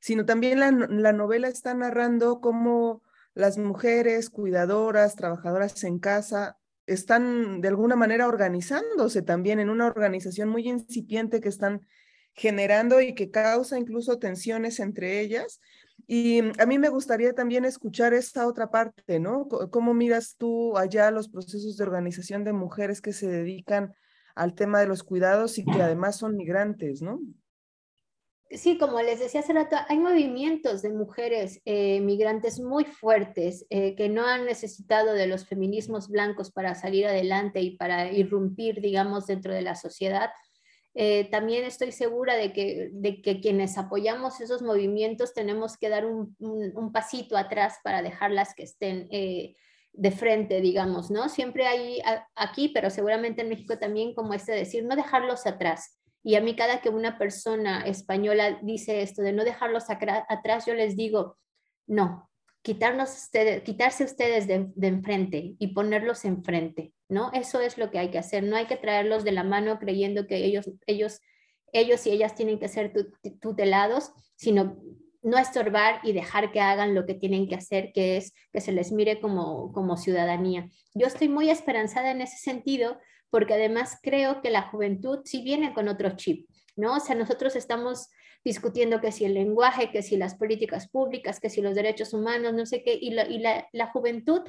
Sino 0.00 0.24
también 0.24 0.60
la, 0.60 0.70
la 0.70 1.12
novela 1.12 1.48
está 1.48 1.74
narrando 1.74 2.40
cómo 2.40 3.02
las 3.34 3.58
mujeres 3.58 4.30
cuidadoras, 4.30 5.14
trabajadoras 5.14 5.84
en 5.84 5.98
casa, 5.98 6.58
están 6.86 7.60
de 7.60 7.68
alguna 7.68 7.94
manera 7.94 8.26
organizándose 8.26 9.22
también 9.22 9.60
en 9.60 9.70
una 9.70 9.86
organización 9.86 10.48
muy 10.48 10.68
incipiente 10.68 11.40
que 11.40 11.48
están 11.48 11.86
generando 12.34 13.00
y 13.00 13.14
que 13.14 13.30
causa 13.30 13.78
incluso 13.78 14.18
tensiones 14.18 14.80
entre 14.80 15.20
ellas 15.20 15.60
y 16.06 16.40
a 16.60 16.66
mí 16.66 16.78
me 16.78 16.88
gustaría 16.88 17.32
también 17.32 17.64
escuchar 17.64 18.14
esta 18.14 18.46
otra 18.46 18.70
parte, 18.70 19.20
¿no? 19.20 19.48
¿Cómo 19.48 19.94
miras 19.94 20.36
tú 20.36 20.76
allá 20.76 21.10
los 21.10 21.28
procesos 21.28 21.76
de 21.76 21.84
organización 21.84 22.44
de 22.44 22.52
mujeres 22.52 23.00
que 23.00 23.12
se 23.12 23.28
dedican 23.28 23.94
al 24.34 24.54
tema 24.54 24.80
de 24.80 24.86
los 24.86 25.02
cuidados 25.02 25.58
y 25.58 25.64
que 25.64 25.82
además 25.82 26.16
son 26.16 26.36
migrantes, 26.36 27.02
¿no? 27.02 27.20
Sí, 28.50 28.76
como 28.76 29.00
les 29.00 29.18
decía 29.18 29.40
hace 29.40 29.54
rato, 29.54 29.76
hay 29.88 29.98
movimientos 29.98 30.82
de 30.82 30.90
mujeres 30.90 31.62
eh, 31.64 32.00
migrantes 32.00 32.60
muy 32.60 32.84
fuertes 32.84 33.64
eh, 33.70 33.94
que 33.94 34.10
no 34.10 34.26
han 34.26 34.44
necesitado 34.44 35.14
de 35.14 35.26
los 35.26 35.46
feminismos 35.46 36.08
blancos 36.08 36.52
para 36.52 36.74
salir 36.74 37.06
adelante 37.06 37.62
y 37.62 37.78
para 37.78 38.12
irrumpir, 38.12 38.82
digamos, 38.82 39.26
dentro 39.26 39.54
de 39.54 39.62
la 39.62 39.74
sociedad, 39.74 40.28
eh, 40.94 41.28
también 41.30 41.64
estoy 41.64 41.90
segura 41.90 42.36
de 42.36 42.52
que, 42.52 42.90
de 42.92 43.22
que 43.22 43.40
quienes 43.40 43.78
apoyamos 43.78 44.40
esos 44.40 44.60
movimientos 44.60 45.32
tenemos 45.32 45.78
que 45.78 45.88
dar 45.88 46.04
un, 46.04 46.36
un, 46.38 46.92
pasito 46.92 47.36
atrás 47.36 47.78
para 47.82 48.02
dejarlas 48.02 48.54
que 48.54 48.64
estén 48.64 49.08
eh, 49.10 49.56
de 49.94 50.10
frente, 50.10 50.60
digamos, 50.60 51.10
¿no? 51.10 51.30
Siempre 51.30 51.66
hay 51.66 52.00
aquí, 52.34 52.68
pero 52.68 52.90
seguramente 52.90 53.42
en 53.42 53.48
México 53.48 53.78
también 53.78 54.14
como 54.14 54.34
este 54.34 54.52
decir, 54.52 54.84
no 54.84 54.96
dejarlos 54.96 55.46
atrás. 55.46 55.98
Y 56.22 56.36
a 56.36 56.40
mí 56.40 56.54
cada 56.54 56.80
que 56.80 56.90
una 56.90 57.18
persona 57.18 57.82
española 57.86 58.58
dice 58.62 59.02
esto 59.02 59.22
de 59.22 59.32
no 59.32 59.44
dejarlos 59.44 59.84
atrás, 59.88 60.66
yo 60.66 60.74
les 60.74 60.96
digo, 60.96 61.36
no, 61.86 62.30
quitarnos 62.62 63.28
quitarse 63.64 64.04
ustedes 64.04 64.46
de, 64.46 64.70
de, 64.74 64.86
enfrente 64.86 65.56
y 65.58 65.68
ponerlos 65.68 66.24
enfrente, 66.24 66.92
¿no? 67.12 67.30
Eso 67.34 67.60
es 67.60 67.76
lo 67.76 67.90
que 67.90 67.98
hay 67.98 68.10
que 68.10 68.18
hacer, 68.18 68.42
no 68.42 68.56
hay 68.56 68.66
que 68.66 68.76
traerlos 68.76 69.22
de 69.22 69.32
la 69.32 69.44
mano 69.44 69.78
creyendo 69.78 70.26
que 70.26 70.44
ellos, 70.44 70.70
ellos, 70.86 71.20
ellos 71.72 72.06
y 72.06 72.10
ellas 72.10 72.34
tienen 72.34 72.58
que 72.58 72.68
ser 72.68 72.92
tutelados, 73.40 74.12
sino 74.34 74.78
no 75.22 75.38
estorbar 75.38 76.00
y 76.02 76.12
dejar 76.12 76.50
que 76.52 76.60
hagan 76.60 76.94
lo 76.94 77.04
que 77.04 77.14
tienen 77.14 77.46
que 77.46 77.54
hacer, 77.54 77.92
que 77.92 78.16
es 78.16 78.32
que 78.50 78.62
se 78.62 78.72
les 78.72 78.92
mire 78.92 79.20
como, 79.20 79.72
como 79.72 79.98
ciudadanía. 79.98 80.70
Yo 80.94 81.06
estoy 81.06 81.28
muy 81.28 81.50
esperanzada 81.50 82.10
en 82.10 82.22
ese 82.22 82.38
sentido, 82.38 82.98
porque 83.28 83.54
además 83.54 83.98
creo 84.02 84.40
que 84.40 84.50
la 84.50 84.62
juventud 84.62 85.20
sí 85.24 85.42
viene 85.42 85.74
con 85.74 85.88
otro 85.88 86.16
chip, 86.16 86.48
¿no? 86.76 86.96
O 86.96 87.00
sea, 87.00 87.14
nosotros 87.14 87.56
estamos 87.56 88.08
discutiendo 88.42 89.00
que 89.00 89.12
si 89.12 89.26
el 89.26 89.34
lenguaje, 89.34 89.90
que 89.92 90.02
si 90.02 90.16
las 90.16 90.34
políticas 90.34 90.88
públicas, 90.88 91.40
que 91.40 91.50
si 91.50 91.60
los 91.60 91.74
derechos 91.74 92.14
humanos, 92.14 92.54
no 92.54 92.64
sé 92.66 92.82
qué, 92.82 92.98
y, 93.00 93.10
la, 93.10 93.28
y 93.28 93.38
la, 93.38 93.68
la, 93.72 93.86
juventud 93.88 94.40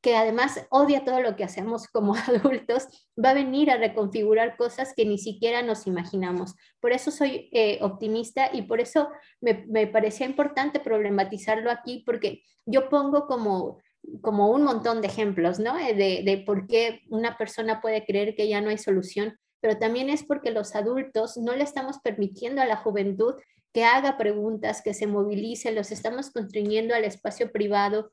que 0.00 0.16
además 0.16 0.66
odia 0.70 1.04
todo 1.04 1.20
lo 1.20 1.36
que 1.36 1.44
hacemos 1.44 1.86
como 1.88 2.14
adultos, 2.28 2.88
va 3.22 3.30
a 3.30 3.34
venir 3.34 3.70
a 3.70 3.76
reconfigurar 3.76 4.56
cosas 4.56 4.94
que 4.94 5.04
ni 5.04 5.18
siquiera 5.18 5.62
nos 5.62 5.86
imaginamos. 5.86 6.54
Por 6.80 6.92
eso 6.92 7.10
soy 7.10 7.48
eh, 7.52 7.78
optimista 7.82 8.50
y 8.52 8.62
por 8.62 8.80
eso 8.80 9.08
me, 9.40 9.64
me, 9.68 9.86
parecía 9.86 10.26
importante 10.26 10.80
problematizarlo 10.80 11.70
aquí, 11.70 12.02
porque 12.06 12.42
yo 12.64 12.88
pongo 12.88 13.26
como, 13.26 13.78
como 14.22 14.50
un 14.50 14.62
montón 14.62 15.00
de 15.00 15.08
ejemplos, 15.08 15.58
¿no? 15.58 15.78
Eh, 15.78 15.94
de, 15.94 16.22
de 16.24 16.42
por 16.44 16.66
qué 16.66 17.02
una 17.10 17.36
persona 17.36 17.80
puede 17.80 18.04
creer 18.04 18.34
que 18.34 18.48
ya 18.48 18.60
no 18.60 18.70
hay 18.70 18.78
solución, 18.78 19.38
pero 19.60 19.78
también 19.78 20.08
es 20.08 20.24
porque 20.24 20.50
los 20.50 20.74
adultos 20.74 21.36
no 21.36 21.54
le 21.54 21.64
estamos 21.64 21.98
permitiendo 21.98 22.62
a 22.62 22.66
la 22.66 22.76
juventud 22.76 23.34
que 23.72 23.84
haga 23.84 24.16
preguntas, 24.16 24.82
que 24.82 24.94
se 24.94 25.06
movilice, 25.06 25.72
los 25.72 25.92
estamos 25.92 26.30
construyendo 26.30 26.94
al 26.94 27.04
espacio 27.04 27.52
privado, 27.52 28.10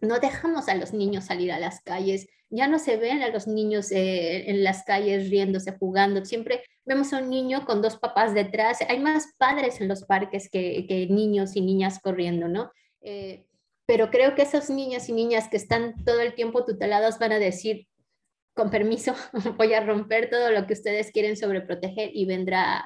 no 0.00 0.18
dejamos 0.18 0.68
a 0.68 0.74
los 0.74 0.92
niños 0.92 1.26
salir 1.26 1.52
a 1.52 1.58
las 1.58 1.80
calles, 1.82 2.28
ya 2.48 2.66
no 2.66 2.78
se 2.78 2.96
ven 2.96 3.22
a 3.22 3.28
los 3.28 3.46
niños 3.46 3.92
eh, 3.92 4.50
en 4.50 4.64
las 4.64 4.82
calles 4.84 5.30
riéndose, 5.30 5.72
jugando, 5.78 6.24
siempre 6.24 6.62
vemos 6.84 7.12
a 7.12 7.18
un 7.18 7.30
niño 7.30 7.64
con 7.64 7.80
dos 7.80 7.96
papás 7.96 8.34
detrás, 8.34 8.78
hay 8.88 8.98
más 8.98 9.26
padres 9.38 9.80
en 9.80 9.88
los 9.88 10.04
parques 10.04 10.50
que, 10.50 11.06
niños 11.10 11.54
y 11.54 11.60
niñas 11.60 12.00
corriendo, 12.00 12.48
¿no? 12.48 12.72
Eh, 13.02 13.46
pero 13.86 14.10
creo 14.10 14.34
que 14.34 14.42
esos 14.42 14.70
niños 14.70 15.08
y 15.08 15.12
niñas 15.12 15.48
que 15.48 15.56
están 15.56 16.04
todo 16.04 16.20
el 16.20 16.34
tiempo 16.34 16.64
tutelados 16.64 17.18
van 17.18 17.32
a 17.32 17.38
decir, 17.38 17.86
con 18.54 18.70
permiso, 18.70 19.14
voy 19.56 19.74
a 19.74 19.84
romper 19.84 20.28
todo 20.28 20.50
lo 20.50 20.66
que 20.66 20.74
ustedes 20.74 21.12
quieren 21.12 21.36
sobreproteger 21.36 22.10
y 22.12 22.24
vendrá 22.24 22.84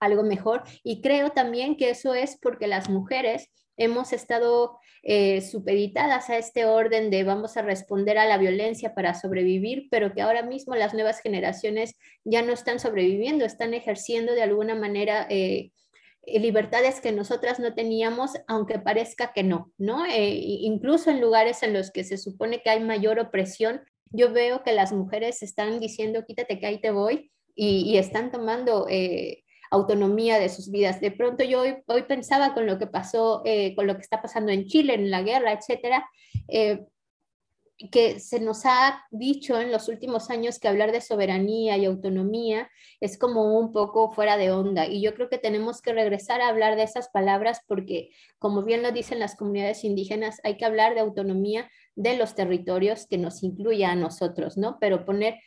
algo 0.00 0.22
mejor. 0.22 0.62
Y 0.82 1.00
creo 1.00 1.30
también 1.30 1.76
que 1.76 1.90
eso 1.90 2.14
es 2.14 2.38
porque 2.40 2.66
las 2.66 2.88
mujeres 2.88 3.50
hemos 3.76 4.12
estado 4.12 4.78
eh, 5.02 5.40
supeditadas 5.40 6.30
a 6.30 6.38
este 6.38 6.64
orden 6.64 7.10
de 7.10 7.24
vamos 7.24 7.56
a 7.56 7.62
responder 7.62 8.18
a 8.18 8.26
la 8.26 8.38
violencia 8.38 8.94
para 8.94 9.14
sobrevivir, 9.14 9.88
pero 9.90 10.12
que 10.12 10.22
ahora 10.22 10.42
mismo 10.42 10.74
las 10.74 10.94
nuevas 10.94 11.20
generaciones 11.20 11.94
ya 12.24 12.42
no 12.42 12.52
están 12.52 12.80
sobreviviendo, 12.80 13.44
están 13.44 13.74
ejerciendo 13.74 14.32
de 14.32 14.42
alguna 14.42 14.74
manera 14.74 15.26
eh, 15.30 15.70
libertades 16.26 17.00
que 17.00 17.12
nosotras 17.12 17.60
no 17.60 17.74
teníamos, 17.74 18.32
aunque 18.48 18.78
parezca 18.78 19.32
que 19.32 19.44
no, 19.44 19.72
¿no? 19.78 20.04
Eh, 20.06 20.30
incluso 20.30 21.10
en 21.10 21.20
lugares 21.20 21.62
en 21.62 21.72
los 21.72 21.92
que 21.92 22.02
se 22.02 22.18
supone 22.18 22.62
que 22.62 22.70
hay 22.70 22.80
mayor 22.80 23.20
opresión, 23.20 23.82
yo 24.10 24.32
veo 24.32 24.62
que 24.64 24.72
las 24.72 24.92
mujeres 24.92 25.42
están 25.42 25.78
diciendo 25.78 26.24
quítate 26.26 26.58
que 26.58 26.66
ahí 26.66 26.80
te 26.80 26.90
voy 26.90 27.30
y, 27.54 27.96
están 27.96 28.30
tomando 28.30 28.86
autonomía 29.70 30.38
de 30.38 30.48
sus 30.48 30.70
vidas. 30.70 31.00
De 31.00 31.10
pronto 31.10 31.44
yo 31.44 31.62
hoy, 31.86 32.02
pensaba 32.02 32.54
con 32.54 32.66
lo 32.66 32.78
que 32.78 32.86
pasó, 32.86 33.42
eh, 33.44 33.74
con 33.74 33.86
lo 33.86 33.94
que 33.94 34.02
está 34.02 34.22
pasando 34.22 34.52
en 34.52 34.66
Chile, 34.66 34.94
en 34.94 35.10
la 35.10 35.22
guerra, 35.22 35.52
etcétera, 35.52 36.08
eh, 36.48 36.84
que 37.90 38.20
se 38.20 38.40
nos 38.40 38.64
ha 38.64 39.04
dicho 39.10 39.60
en 39.60 39.70
los 39.70 39.88
últimos 39.88 40.30
años 40.30 40.58
que 40.58 40.68
hablar 40.68 40.92
de 40.92 41.02
soberanía 41.02 41.76
y 41.76 41.84
autonomía 41.84 42.70
es 43.00 43.18
como 43.18 43.58
un 43.58 43.72
poco 43.72 44.10
fuera 44.12 44.38
de 44.38 44.50
onda. 44.50 44.86
Y 44.86 45.02
yo 45.02 45.14
creo 45.14 45.28
que 45.28 45.38
tenemos 45.38 45.82
que 45.82 45.92
regresar 45.92 46.40
a 46.40 46.48
hablar 46.48 46.76
de 46.76 46.84
esas 46.84 47.08
palabras 47.10 47.60
porque, 47.66 48.10
como 48.38 48.62
bien 48.62 48.82
lo 48.82 48.92
dicen 48.92 49.18
las 49.18 49.36
comunidades 49.36 49.84
indígenas, 49.84 50.40
hay 50.42 50.56
que 50.56 50.64
hablar 50.64 50.94
de 50.94 51.00
autonomía 51.00 51.70
de 51.94 52.16
los 52.16 52.34
territorios 52.34 53.06
que 53.06 53.18
nos 53.18 53.42
incluya 53.42 53.90
a 53.90 53.96
nosotros, 53.96 54.56
¿no? 54.56 54.78
Pero 54.80 55.04
poner 55.04 55.38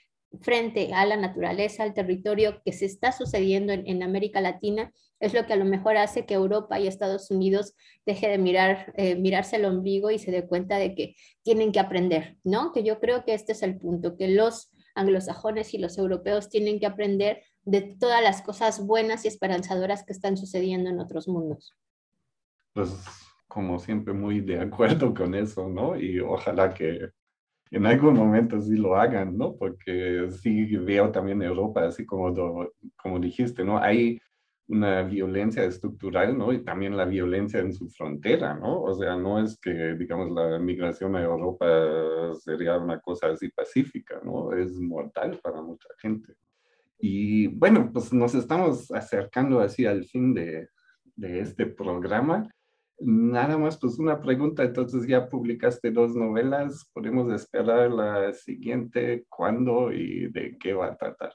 frente 0.41 0.93
a 0.93 1.05
la 1.05 1.17
naturaleza, 1.17 1.83
al 1.83 1.93
territorio 1.93 2.61
que 2.63 2.71
se 2.71 2.85
está 2.85 3.11
sucediendo 3.11 3.73
en, 3.73 4.03
América 4.03 4.41
Latina, 4.41 4.91
es 5.19 5.33
lo 5.33 5.45
que 5.45 5.53
a 5.53 5.57
lo 5.57 5.65
mejor 5.65 5.97
hace 5.97 6.25
que 6.25 6.35
Europa 6.35 6.79
y 6.79 6.87
Estados 6.87 7.31
Unidos 7.31 7.75
deje 8.05 8.27
de 8.27 8.37
mirar, 8.37 8.93
eh, 8.95 9.15
mirarse 9.15 9.55
el 9.55 9.65
ombligo 9.65 10.11
y 10.11 10.19
se 10.19 10.31
dé 10.31 10.47
cuenta 10.47 10.77
de 10.77 10.95
que 10.95 11.15
tienen 11.43 11.71
que 11.71 11.79
aprender, 11.79 12.37
¿no? 12.43 12.71
Que 12.71 12.83
yo 12.83 12.99
creo 12.99 13.25
que 13.25 13.33
este 13.33 13.53
es 13.53 13.63
el 13.63 13.77
punto, 13.77 14.15
que 14.17 14.27
los 14.27 14.71
anglosajones 14.95 15.73
y 15.73 15.77
los 15.77 15.97
europeos 15.97 16.49
tienen 16.49 16.79
que 16.79 16.85
aprender 16.85 17.41
de 17.63 17.81
todas 17.81 18.23
las 18.23 18.41
cosas 18.41 18.85
buenas 18.85 19.25
y 19.25 19.27
esperanzadoras 19.27 20.05
que 20.05 20.13
están 20.13 20.37
sucediendo 20.37 20.89
en 20.89 20.99
otros 20.99 21.27
mundos. 21.27 21.75
Pues 22.73 22.93
como 23.47 23.79
siempre 23.79 24.13
muy 24.13 24.41
de 24.41 24.59
acuerdo 24.59 25.13
con 25.13 25.33
eso, 25.35 25.67
¿no? 25.67 25.99
Y 25.99 26.19
ojalá 26.19 26.73
que 26.73 27.09
en 27.71 27.85
algún 27.85 28.15
momento 28.15 28.59
sí 28.61 28.75
lo 28.75 28.95
hagan, 28.95 29.37
¿no? 29.37 29.55
Porque 29.55 30.27
sí 30.41 30.75
veo 30.77 31.11
también 31.11 31.41
Europa, 31.41 31.85
así 31.85 32.05
como, 32.05 32.33
como 32.97 33.19
dijiste, 33.19 33.63
¿no? 33.63 33.77
Hay 33.77 34.19
una 34.67 35.01
violencia 35.01 35.63
estructural, 35.63 36.37
¿no? 36.37 36.53
Y 36.53 36.63
también 36.63 36.95
la 36.95 37.05
violencia 37.05 37.59
en 37.59 37.73
su 37.73 37.89
frontera, 37.89 38.55
¿no? 38.55 38.81
O 38.83 38.93
sea, 38.93 39.15
no 39.15 39.43
es 39.43 39.59
que, 39.59 39.95
digamos, 39.95 40.31
la 40.31 40.59
migración 40.59 41.15
a 41.15 41.23
Europa 41.23 41.65
sería 42.39 42.77
una 42.77 42.99
cosa 42.99 43.27
así 43.27 43.49
pacífica, 43.49 44.21
¿no? 44.23 44.53
Es 44.53 44.79
mortal 44.79 45.39
para 45.43 45.61
mucha 45.61 45.89
gente. 45.99 46.35
Y 46.99 47.47
bueno, 47.47 47.89
pues 47.91 48.13
nos 48.13 48.35
estamos 48.35 48.91
acercando 48.91 49.59
así 49.59 49.85
al 49.85 50.05
fin 50.05 50.33
de, 50.33 50.69
de 51.15 51.39
este 51.39 51.65
programa. 51.65 52.47
Nada 53.01 53.57
más, 53.57 53.77
pues 53.77 53.97
una 53.97 54.21
pregunta, 54.21 54.63
entonces 54.63 55.07
ya 55.07 55.29
publicaste 55.29 55.91
dos 55.91 56.15
novelas, 56.15 56.89
podemos 56.93 57.33
esperar 57.33 57.89
la 57.91 58.33
siguiente, 58.33 59.25
cuándo 59.29 59.91
y 59.91 60.29
de 60.31 60.57
qué 60.59 60.73
va 60.73 60.87
a 60.87 60.97
tratar. 60.97 61.33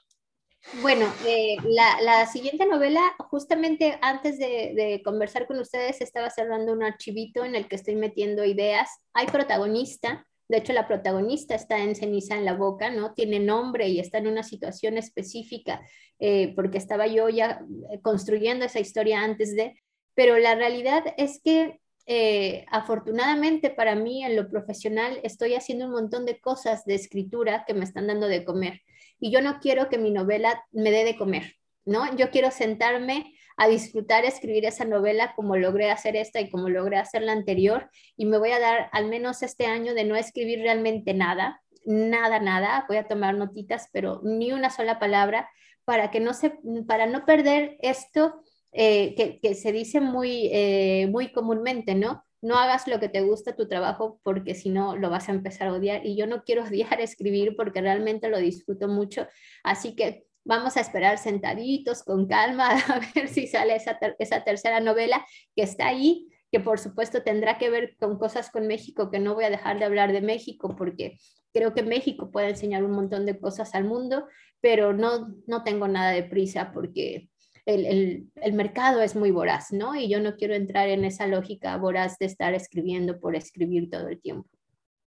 Bueno, 0.80 1.06
eh, 1.26 1.56
la, 1.64 2.00
la, 2.02 2.26
siguiente 2.26 2.66
novela, 2.66 3.00
justamente 3.18 3.98
antes 4.00 4.38
de, 4.38 5.02
conversar 5.04 5.46
con 5.46 5.58
ustedes, 5.58 6.00
estaba 6.00 6.30
cerrando 6.30 6.72
un 6.72 6.82
archivito 6.82 7.44
en 7.44 7.54
el 7.54 7.68
que 7.68 7.76
estoy 7.76 7.96
metiendo 7.96 8.44
ideas. 8.44 8.88
Hay 9.12 9.26
protagonista, 9.26 10.26
de 10.48 10.58
hecho 10.58 10.72
la 10.72 10.88
protagonista 10.88 11.54
está 11.54 11.78
en 11.78 11.94
ceniza 11.94 12.34
en 12.34 12.46
la 12.46 12.54
boca, 12.54 12.90
¿no? 12.90 13.12
Tiene 13.12 13.40
nombre 13.40 13.88
y 13.88 14.00
está 14.00 14.18
en 14.18 14.26
una 14.26 14.42
situación 14.42 14.96
específica, 14.96 15.82
eh, 16.18 16.54
porque 16.56 16.78
estaba 16.78 17.06
yo 17.06 17.28
ya 17.28 17.62
construyendo 18.02 18.64
esa 18.64 18.80
historia 18.80 19.22
antes 19.22 19.54
de, 19.54 19.78
pero 20.14 20.38
la 20.38 20.54
realidad 20.54 21.04
es 21.16 21.40
que 21.42 21.80
eh, 22.06 22.66
afortunadamente 22.70 23.70
para 23.70 23.94
mí 23.94 24.24
en 24.24 24.36
lo 24.36 24.50
profesional 24.50 25.20
estoy 25.22 25.54
haciendo 25.54 25.86
un 25.86 25.92
montón 25.92 26.26
de 26.26 26.38
cosas 26.38 26.84
de 26.84 26.94
escritura 26.94 27.64
que 27.66 27.72
me 27.72 27.84
están 27.84 28.06
dando 28.06 28.28
de 28.28 28.44
comer 28.44 28.82
y 29.18 29.30
yo 29.30 29.40
no 29.40 29.58
quiero 29.58 29.88
que 29.88 29.96
mi 29.96 30.10
novela 30.10 30.62
me 30.70 30.90
dé 30.90 31.04
de 31.04 31.16
comer, 31.16 31.56
¿no? 31.86 32.14
Yo 32.16 32.30
quiero 32.30 32.50
sentarme 32.50 33.32
a 33.56 33.68
disfrutar 33.68 34.24
escribir 34.24 34.66
esa 34.66 34.84
novela 34.84 35.32
como 35.34 35.56
logré 35.56 35.90
hacer 35.90 36.16
esta 36.16 36.40
y 36.40 36.50
como 36.50 36.68
logré 36.68 36.98
hacer 36.98 37.22
la 37.22 37.32
anterior 37.32 37.88
y 38.16 38.26
me 38.26 38.38
voy 38.38 38.50
a 38.50 38.60
dar 38.60 38.90
al 38.92 39.06
menos 39.06 39.42
este 39.42 39.66
año 39.66 39.94
de 39.94 40.04
no 40.04 40.16
escribir 40.16 40.58
realmente 40.58 41.14
nada, 41.14 41.62
nada, 41.86 42.40
nada, 42.40 42.84
voy 42.88 42.96
a 42.96 43.08
tomar 43.08 43.34
notitas, 43.34 43.88
pero 43.92 44.20
ni 44.24 44.52
una 44.52 44.70
sola 44.70 44.98
palabra 44.98 45.48
para 45.84 46.10
que 46.10 46.20
no 46.20 46.34
se, 46.34 46.58
para 46.86 47.06
no 47.06 47.24
perder 47.24 47.76
esto 47.80 48.42
eh, 48.76 49.38
que, 49.40 49.54
se 49.54 49.70
dice 49.70 50.00
muy, 50.00 50.48
eh, 50.52 51.06
muy 51.08 51.32
comúnmente, 51.32 51.94
¿no? 51.94 52.24
No 52.42 52.56
hagas 52.56 52.88
lo 52.88 52.98
que 52.98 53.08
te 53.08 53.20
gusta 53.20 53.54
tu 53.54 53.68
trabajo 53.68 54.20
porque 54.24 54.54
si 54.56 54.68
no 54.68 54.96
lo 54.96 55.10
vas 55.10 55.28
a 55.28 55.32
empezar 55.32 55.68
a 55.68 55.74
odiar. 55.74 56.04
Y 56.04 56.16
yo 56.16 56.26
no 56.26 56.42
quiero 56.42 56.64
odiar 56.68 57.00
escribir 57.00 57.54
porque 57.56 57.80
realmente 57.80 58.28
lo 58.28 58.38
disfruto 58.38 58.88
mucho. 58.88 59.28
Así 59.62 59.94
que 59.94 60.26
vamos 60.44 60.76
a 60.76 60.80
esperar 60.80 61.18
sentaditos, 61.18 62.02
con 62.02 62.26
calma, 62.26 62.70
a 62.88 63.00
ver 63.14 63.28
si 63.28 63.46
sale 63.46 63.76
esa, 63.76 63.96
esa 64.18 64.42
tercera 64.42 64.80
novela 64.80 65.24
que 65.54 65.62
está 65.62 65.86
ahí, 65.86 66.28
que 66.50 66.58
por 66.58 66.80
supuesto 66.80 67.22
tendrá 67.22 67.58
que 67.58 67.70
ver 67.70 67.96
con 67.98 68.18
cosas 68.18 68.50
con 68.50 68.66
México, 68.66 69.08
que 69.08 69.20
no 69.20 69.34
voy 69.34 69.44
a 69.44 69.50
dejar 69.50 69.78
de 69.78 69.84
hablar 69.84 70.12
de 70.12 70.20
México 70.20 70.74
porque 70.76 71.16
creo 71.52 71.74
que 71.74 71.84
México 71.84 72.32
puede 72.32 72.50
enseñar 72.50 72.82
un 72.82 72.90
montón 72.90 73.24
de 73.24 73.38
cosas 73.38 73.74
al 73.76 73.84
mundo, 73.84 74.26
pero 74.60 74.92
no, 74.92 75.28
no 75.46 75.62
tengo 75.62 75.86
nada 75.86 76.10
de 76.10 76.24
prisa 76.24 76.72
porque 76.72 77.28
el, 77.66 78.30
mercado 78.52 79.00
es 79.00 79.16
muy 79.16 79.30
voraz, 79.30 79.72
¿no? 79.72 79.94
Y 79.94 80.08
yo 80.08 80.20
no 80.20 80.36
quiero 80.36 80.54
entrar 80.54 80.88
en 80.88 81.04
esa 81.04 81.26
lógica 81.26 81.76
voraz 81.76 82.18
de 82.18 82.26
estar 82.26 82.54
escribiendo 82.54 83.18
por 83.18 83.36
escribir 83.36 83.90
todo 83.90 84.08
el 84.08 84.20
tiempo. 84.20 84.48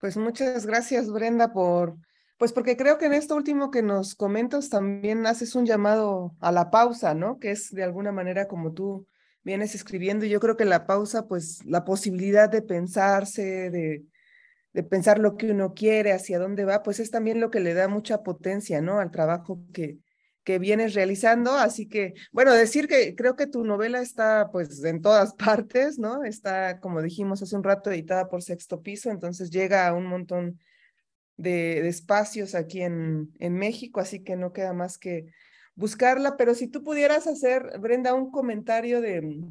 Pues 0.01 0.16
muchas 0.16 0.66
gracias, 0.66 1.11
Brenda, 1.11 1.53
por, 1.53 1.97
pues 2.38 2.53
porque 2.53 2.77
creo 2.77 2.99
que 2.99 3.07
en 3.07 3.14
esto 3.14 3.37
último 3.37 3.71
que 3.71 3.83
nos 3.83 4.14
comentas 4.14 4.69
también 4.69 5.27
haces 5.27 5.55
un 5.55 5.66
llamado 5.66 6.35
a 6.40 6.53
la 6.53 6.71
pausa, 6.71 7.14
¿no? 7.14 7.38
Que 7.38 7.51
es 7.51 7.71
de 7.73 7.83
alguna 7.83 8.12
manera 8.12 8.49
como 8.49 8.73
tú 8.73 9.07
vienes 9.42 9.75
escribiendo. 9.75 10.25
Y 10.25 10.31
yo 10.31 10.40
creo 10.40 10.57
que 10.57 10.64
la 10.64 10.87
pausa, 10.87 11.27
pues 11.27 11.64
la 11.64 11.85
posibilidad 11.85 12.49
de 12.49 12.62
pensarse, 12.62 13.71
de, 13.71 14.05
de 14.73 14.83
pensar 14.83 15.19
lo 15.19 15.37
que 15.37 15.51
uno 15.51 15.75
quiere, 15.75 16.12
hacia 16.12 16.38
dónde 16.38 16.64
va, 16.64 16.83
pues 16.83 17.01
es 17.01 17.11
también 17.11 17.40
lo 17.40 17.51
que 17.51 17.61
le 17.61 17.75
da 17.75 17.88
mucha 17.88 18.23
potencia, 18.23 18.81
¿no? 18.81 18.99
Al 18.99 19.11
trabajo 19.11 19.61
que, 19.73 19.99
que 20.46 20.61
vienes 20.61 20.94
realizando. 20.94 21.54
Así 21.54 21.88
que, 21.88 22.14
bueno, 22.30 22.54
decir 22.54 22.87
que 22.87 23.16
creo 23.16 23.35
que 23.35 23.48
tu 23.48 23.64
novela 23.64 24.00
está 24.00 24.48
pues 24.52 24.82
en 24.85 25.02
todas 25.02 25.35
partes, 25.35 25.98
¿no? 25.98 26.22
Está, 26.22 26.78
como 26.78 27.02
dijimos 27.02 27.42
hace 27.42 27.56
un 27.56 27.64
rato, 27.64 27.90
editada 27.90 28.28
por 28.28 28.42
Sexto 28.42 28.80
Piso, 28.80 29.11
entonces 29.11 29.50
llega 29.50 29.88
a 29.88 29.92
un 29.92 30.06
montón 30.06 30.61
de, 31.37 31.88
espacios 31.88 32.54
aquí 32.54 32.80
en, 32.80 33.35
en 33.40 33.54
México, 33.54 33.98
así 33.98 34.22
que 34.22 34.37
no 34.37 34.52
queda 34.52 34.72
más 34.72 34.98
que 34.98 35.26
buscarla. 35.74 36.37
Pero 36.37 36.54
si 36.54 36.68
tú 36.68 36.85
pudieras 36.85 37.26
hacer, 37.26 37.80
Brenda, 37.80 38.14
un 38.14 38.30
comentario 38.30 39.00
de 39.00 39.42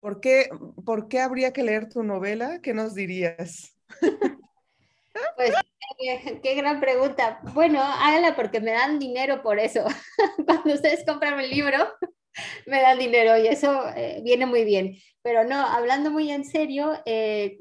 por 0.00 0.20
qué, 0.20 0.48
por 0.86 1.08
qué 1.08 1.20
habría 1.20 1.52
que 1.52 1.62
leer 1.62 1.90
tu 1.90 2.02
novela, 2.02 2.60
¿qué 2.62 2.72
nos 2.72 2.94
dirías? 2.94 3.76
Pues 5.36 5.52
qué, 6.42 6.54
gran 6.54 6.80
pregunta. 6.80 7.40
Bueno, 7.54 7.80
hágala 7.82 8.34
porque 8.36 8.60
me 8.60 8.72
dan 8.72 8.98
dinero 8.98 9.42
por 9.42 9.58
eso. 9.58 9.84
Cuando 10.46 10.74
ustedes 10.74 11.04
compran 11.06 11.38
el 11.40 11.50
libro, 11.50 11.78
me 12.66 12.80
dan 12.80 12.98
dinero 12.98 13.36
y 13.38 13.46
eso 13.46 13.88
eh, 13.96 14.20
viene 14.22 14.46
muy 14.46 14.64
bien. 14.64 14.96
Pero 15.22 15.44
no, 15.44 15.56
hablando 15.56 16.10
muy 16.10 16.30
en 16.30 16.44
serio, 16.44 16.92
eh, 17.04 17.58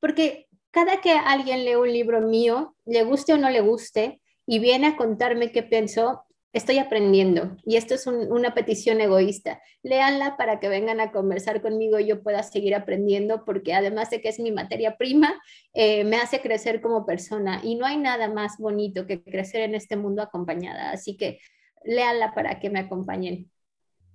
porque 0.00 0.46
cada 0.70 1.00
que 1.00 1.12
alguien 1.12 1.64
lee 1.64 1.74
un 1.74 1.92
libro 1.92 2.20
mío, 2.20 2.74
le 2.86 3.04
guste 3.04 3.34
o 3.34 3.36
no 3.36 3.50
le 3.50 3.60
guste, 3.60 4.20
y 4.46 4.58
viene 4.58 4.88
a 4.88 4.96
contarme 4.96 5.52
qué 5.52 5.62
pensó, 5.62 6.24
estoy 6.52 6.78
aprendiendo. 6.78 7.56
Y 7.64 7.76
esto 7.76 7.94
es 7.94 8.06
un- 8.06 8.30
una 8.30 8.54
petición 8.54 9.00
egoísta. 9.00 9.60
Léanla 9.82 10.36
para 10.36 10.60
que 10.60 10.68
vengan 10.68 11.00
a 11.00 11.10
conversar 11.10 11.62
conmigo 11.62 11.98
y 11.98 12.06
yo 12.06 12.22
pueda 12.22 12.42
seguir 12.42 12.74
aprendiendo, 12.74 13.44
porque 13.44 13.74
además 13.74 14.10
de 14.10 14.20
que 14.20 14.28
es 14.28 14.38
mi 14.38 14.52
materia 14.52 14.96
prima, 14.96 15.40
eh, 15.72 16.04
me 16.04 16.16
hace 16.16 16.40
crecer 16.40 16.80
como 16.80 17.06
persona. 17.06 17.60
Y 17.62 17.76
no 17.76 17.86
hay 17.86 17.96
nada 17.96 18.28
más 18.28 18.58
bonito 18.58 19.06
que 19.06 19.22
crecer 19.22 19.62
en 19.62 19.74
este 19.74 19.96
mundo 19.96 20.22
acompañada. 20.22 20.90
Así 20.90 21.16
que 21.16 21.38
léanla 21.84 22.34
para 22.34 22.60
que 22.60 22.70
me 22.70 22.80
acompañen. 22.80 23.50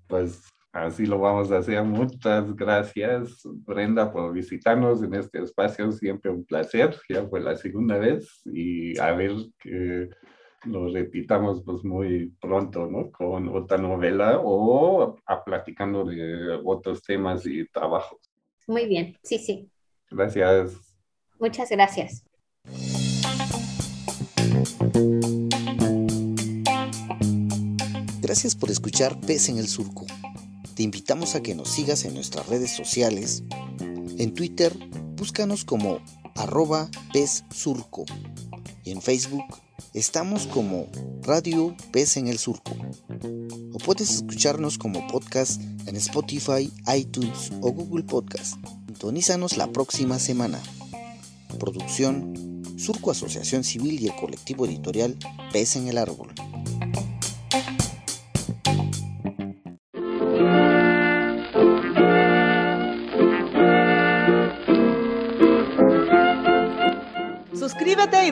Pues 0.08 0.44
así 0.72 1.06
lo 1.06 1.20
vamos 1.20 1.52
a 1.52 1.58
hacer. 1.58 1.84
Muchas 1.84 2.56
gracias, 2.56 3.42
Brenda, 3.66 4.12
por 4.12 4.32
visitarnos 4.32 5.02
en 5.02 5.16
este 5.16 5.40
espacio. 5.42 5.92
Siempre 5.92 6.32
un 6.32 6.46
placer. 6.46 6.96
Ya 7.10 7.26
fue 7.28 7.42
la 7.42 7.56
segunda 7.56 7.98
vez 7.98 8.42
y 8.46 8.98
a 9.00 9.12
ver 9.12 9.34
que 9.60 10.10
lo 10.68 10.88
repitamos 10.92 11.64
pues 11.64 11.84
muy 11.84 12.34
pronto, 12.40 12.88
¿no? 12.88 13.12
Con 13.12 13.50
otra 13.50 13.78
novela 13.78 14.40
o 14.44 15.16
a 15.26 15.44
platicando 15.44 16.04
de 16.06 16.60
otros 16.64 17.02
temas 17.04 17.46
y 17.46 17.68
trabajos. 17.70 18.20
Muy 18.68 18.86
bien, 18.88 19.18
sí, 19.24 19.38
sí. 19.38 19.70
Gracias. 20.12 20.98
Muchas 21.40 21.70
gracias. 21.70 22.24
Gracias 28.22 28.56
por 28.56 28.70
escuchar 28.70 29.20
Pez 29.22 29.48
en 29.50 29.58
el 29.58 29.68
Surco. 29.68 30.06
Te 30.76 30.84
invitamos 30.84 31.36
a 31.36 31.42
que 31.42 31.56
nos 31.56 31.70
sigas 31.70 32.04
en 32.06 32.14
nuestras 32.14 32.48
redes 32.48 32.76
sociales. 32.76 33.44
En 34.20 34.34
Twitter, 34.34 34.74
búscanos 35.16 35.64
como 35.64 36.02
arroba 36.36 36.90
Pez 37.14 37.46
Surco. 37.50 38.06
Y 38.84 38.92
en 38.92 39.02
Facebook, 39.02 39.46
estamos 39.94 40.48
como 40.48 40.88
Radio 41.24 41.76
Pez 41.92 42.18
en 42.18 42.28
el 42.28 42.38
Surco. 42.38 42.72
O 43.74 43.78
puedes 43.80 44.10
escucharnos 44.10 44.78
como 44.78 45.08
podcast 45.08 45.62
en 45.86 45.96
Spotify, 45.96 46.72
iTunes 46.96 47.52
o 47.62 47.72
Google 47.72 48.04
Podcast. 48.04 48.56
Sintonízanos 48.88 49.58
la 49.58 49.72
próxima 49.72 50.20
semana. 50.20 50.62
Producción, 51.60 52.64
Surco 52.78 53.12
Asociación 53.12 53.64
Civil 53.64 54.00
y 54.02 54.08
el 54.08 54.16
colectivo 54.16 54.66
editorial 54.66 55.18
Pez 55.52 55.76
en 55.76 55.88
el 55.88 55.98
Árbol. 55.98 56.34